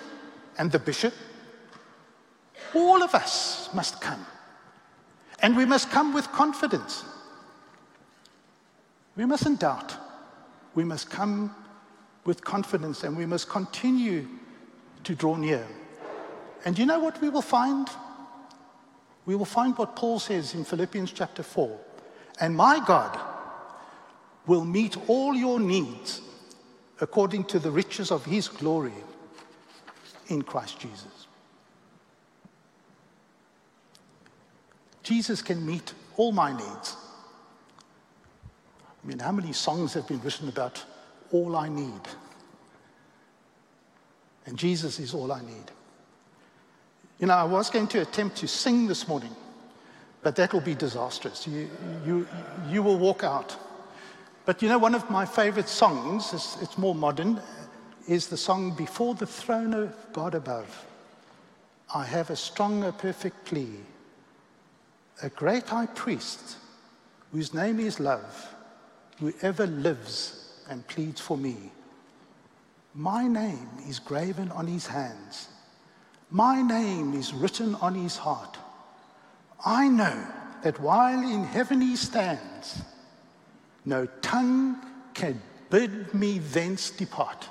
and 0.58 0.72
the 0.72 0.80
bishop. 0.80 1.14
All 2.76 3.02
of 3.02 3.16
us 3.16 3.70
must 3.74 4.02
come. 4.02 4.26
And 5.40 5.56
we 5.56 5.66
must 5.66 5.90
come 5.90 6.14
with 6.14 6.32
confidence. 6.32 7.04
We 9.22 9.28
mustn't 9.28 9.60
doubt. 9.60 9.96
We 10.74 10.84
must 10.84 11.12
come 11.12 11.56
with 12.26 12.44
confidence 12.44 13.04
and 13.04 13.16
we 13.16 13.28
must 13.28 13.48
continue 13.48 14.28
to 15.04 15.14
draw 15.14 15.36
near. 15.36 15.68
And 16.66 16.76
you 16.76 16.88
know 16.88 16.98
what 16.98 17.22
we 17.22 17.30
will 17.30 17.44
find? 17.44 17.88
We 19.28 19.36
will 19.36 19.46
find 19.46 19.78
what 19.78 19.96
Paul 19.96 20.18
says 20.18 20.56
in 20.56 20.64
Philippians 20.64 21.12
chapter 21.12 21.44
4. 21.44 21.80
And 22.40 22.56
my 22.56 22.84
God 22.84 23.20
will 24.48 24.66
meet 24.66 24.98
all 25.08 25.36
your 25.36 25.60
needs 25.60 26.22
according 27.00 27.44
to 27.44 27.60
the 27.60 27.70
riches 27.70 28.10
of 28.10 28.26
his 28.26 28.48
glory 28.48 29.04
in 30.30 30.42
Christ 30.42 30.80
Jesus. 30.80 31.28
Jesus 35.04 35.44
can 35.44 35.64
meet 35.64 35.94
all 36.18 36.32
my 36.32 36.58
needs. 36.58 36.96
I 39.04 39.08
mean, 39.08 39.20
how 39.20 39.32
many 39.32 39.54
songs 39.54 39.94
have 39.94 40.08
been 40.08 40.22
written 40.22 40.50
about 40.50 40.84
all 41.32 41.56
I 41.56 41.70
need? 41.70 42.02
And 44.46 44.58
Jesus 44.58 45.00
is 45.00 45.14
all 45.14 45.32
I 45.32 45.42
need. 45.42 45.72
You 47.20 47.28
know, 47.28 47.34
I 47.34 47.44
was 47.44 47.70
going 47.70 47.88
to 47.90 48.02
attempt 48.02 48.38
to 48.38 48.48
sing 48.48 48.88
this 48.88 49.08
morning, 49.08 49.36
but 50.24 50.36
that 50.36 50.54
will 50.54 50.62
be 50.62 50.76
disastrous. 50.76 51.48
You, 51.48 51.70
you, 52.06 52.28
you 52.70 52.84
will 52.84 52.98
walk 52.98 53.24
out. 53.24 53.56
But 54.46 54.62
you 54.62 54.70
know, 54.70 54.80
one 54.80 54.96
of 54.96 55.10
my 55.10 55.26
favorite 55.26 55.70
songs, 55.70 56.34
it's, 56.34 56.58
it's 56.62 56.78
more 56.78 56.96
modern, 56.96 57.40
is 58.08 58.28
the 58.28 58.38
song 58.38 58.76
Before 58.76 59.14
the 59.14 59.28
Throne 59.28 59.74
of 59.74 59.96
God 60.14 60.34
Above. 60.34 60.86
I 61.94 62.06
have 62.06 62.30
a 62.32 62.36
strong, 62.36 62.84
a 62.84 62.92
perfect 62.92 63.46
plea 63.46 63.78
a 65.22 65.30
great 65.30 65.68
high 65.68 65.86
priest 65.86 66.58
whose 67.32 67.54
name 67.54 67.80
is 67.80 68.00
love, 68.00 68.56
who 69.22 69.32
ever 69.44 69.68
lives 69.68 70.50
and 70.68 70.86
pleads 70.88 71.22
for 71.22 71.38
me. 71.38 71.56
My 72.96 73.28
name 73.28 73.70
is 73.88 74.00
graven 74.00 74.52
on 74.52 74.66
his 74.66 74.88
hands. 74.88 75.48
My 76.32 76.62
name 76.64 77.14
is 77.14 77.32
written 77.32 77.76
on 77.76 77.94
his 77.94 78.18
heart. 78.18 78.58
I 79.64 79.88
know 79.88 80.26
that 80.64 80.80
while 80.80 81.22
in 81.22 81.44
heaven 81.44 81.82
he 81.82 81.96
stands, 81.96 82.82
no 83.86 84.08
tongue 84.22 84.78
can 85.14 85.40
bid 85.70 86.14
me 86.16 86.40
thence 86.40 86.90
depart. 86.90 87.48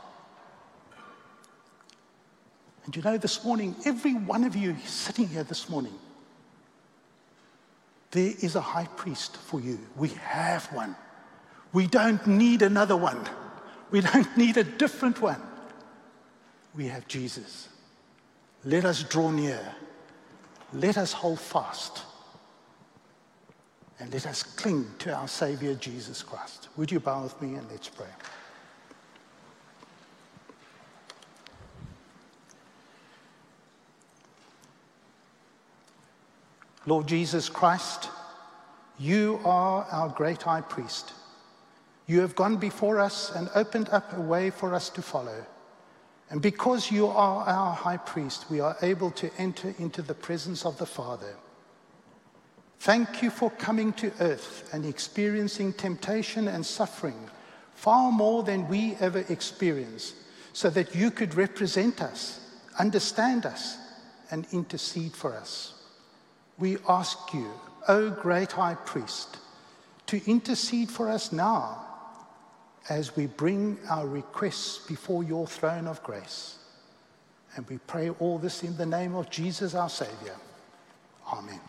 And 2.85 2.96
you 2.96 3.02
know, 3.02 3.16
this 3.16 3.44
morning, 3.44 3.76
every 3.85 4.14
one 4.14 4.42
of 4.42 4.56
you 4.56 4.76
sitting 4.85 5.28
here 5.28 5.44
this 5.44 5.68
morning, 5.68 5.94
there 8.11 8.35
is 8.40 8.56
a 8.56 8.61
high 8.61 8.88
priest 8.96 9.37
for 9.37 9.61
you. 9.61 9.78
We 9.94 10.09
have 10.09 10.64
one. 10.72 10.96
We 11.72 11.87
don't 11.87 12.26
need 12.26 12.62
another 12.62 12.96
one. 12.96 13.20
We 13.90 14.00
don't 14.00 14.37
need 14.37 14.56
a 14.56 14.64
different 14.64 15.20
one. 15.20 15.40
We 16.74 16.87
have 16.88 17.06
Jesus. 17.09 17.68
Let 18.64 18.85
us 18.85 19.02
draw 19.02 19.30
near. 19.30 19.61
Let 20.72 20.99
us 20.99 21.12
hold 21.12 21.40
fast. 21.40 22.03
And 23.99 24.12
let 24.12 24.26
us 24.26 24.42
cling 24.42 24.86
to 25.01 25.14
our 25.14 25.28
Savior 25.28 25.74
Jesus 25.74 26.22
Christ. 26.22 26.68
Would 26.76 26.90
you 26.90 27.01
bow 27.01 27.22
with 27.22 27.40
me 27.42 27.57
and 27.57 27.70
let's 27.70 27.88
pray? 27.88 28.07
Lord 36.86 37.07
Jesus 37.07 37.49
Christ, 37.49 38.09
you 38.99 39.38
are 39.44 39.84
our 39.90 40.09
great 40.09 40.42
high 40.42 40.62
priest. 40.62 41.12
You 42.11 42.22
have 42.22 42.34
gone 42.34 42.56
before 42.56 42.98
us 42.98 43.30
and 43.36 43.48
opened 43.54 43.88
up 43.90 44.18
a 44.18 44.20
way 44.20 44.50
for 44.50 44.74
us 44.74 44.90
to 44.90 45.00
follow. 45.00 45.46
And 46.28 46.42
because 46.42 46.90
you 46.90 47.06
are 47.06 47.44
our 47.46 47.72
high 47.72 47.98
priest, 47.98 48.50
we 48.50 48.58
are 48.58 48.76
able 48.82 49.12
to 49.12 49.30
enter 49.38 49.72
into 49.78 50.02
the 50.02 50.14
presence 50.14 50.66
of 50.66 50.76
the 50.76 50.86
Father. 50.86 51.36
Thank 52.80 53.22
you 53.22 53.30
for 53.30 53.48
coming 53.48 53.92
to 53.92 54.11
earth 54.18 54.68
and 54.72 54.84
experiencing 54.84 55.72
temptation 55.72 56.48
and 56.48 56.66
suffering 56.66 57.30
far 57.76 58.11
more 58.11 58.42
than 58.42 58.66
we 58.66 58.96
ever 58.98 59.24
experience, 59.28 60.14
so 60.52 60.68
that 60.68 60.96
you 60.96 61.12
could 61.12 61.36
represent 61.36 62.02
us, 62.02 62.40
understand 62.76 63.46
us, 63.46 63.78
and 64.32 64.48
intercede 64.50 65.12
for 65.12 65.32
us. 65.36 65.74
We 66.58 66.78
ask 66.88 67.32
you, 67.32 67.52
O 67.86 68.11
great 68.11 68.50
high 68.50 68.74
priest, 68.74 69.36
to 70.08 70.20
intercede 70.28 70.90
for 70.90 71.08
us 71.08 71.30
now 71.30 71.86
as 72.91 73.16
we 73.16 73.26
bring 73.26 73.78
our 73.88 74.07
requests 74.07 74.84
before 74.86 75.22
your 75.22 75.47
throne 75.47 75.86
of 75.86 76.03
grace. 76.03 76.59
And 77.57 77.66
we 77.68 77.78
pray 77.78 78.11
all 78.11 78.38
this 78.38 78.62
in 78.64 78.76
the 78.76 78.84
name 78.84 79.14
of 79.14 79.30
Jesus, 79.30 79.74
our 79.74 79.88
Savior. 79.88 80.36
Amen. 81.32 81.61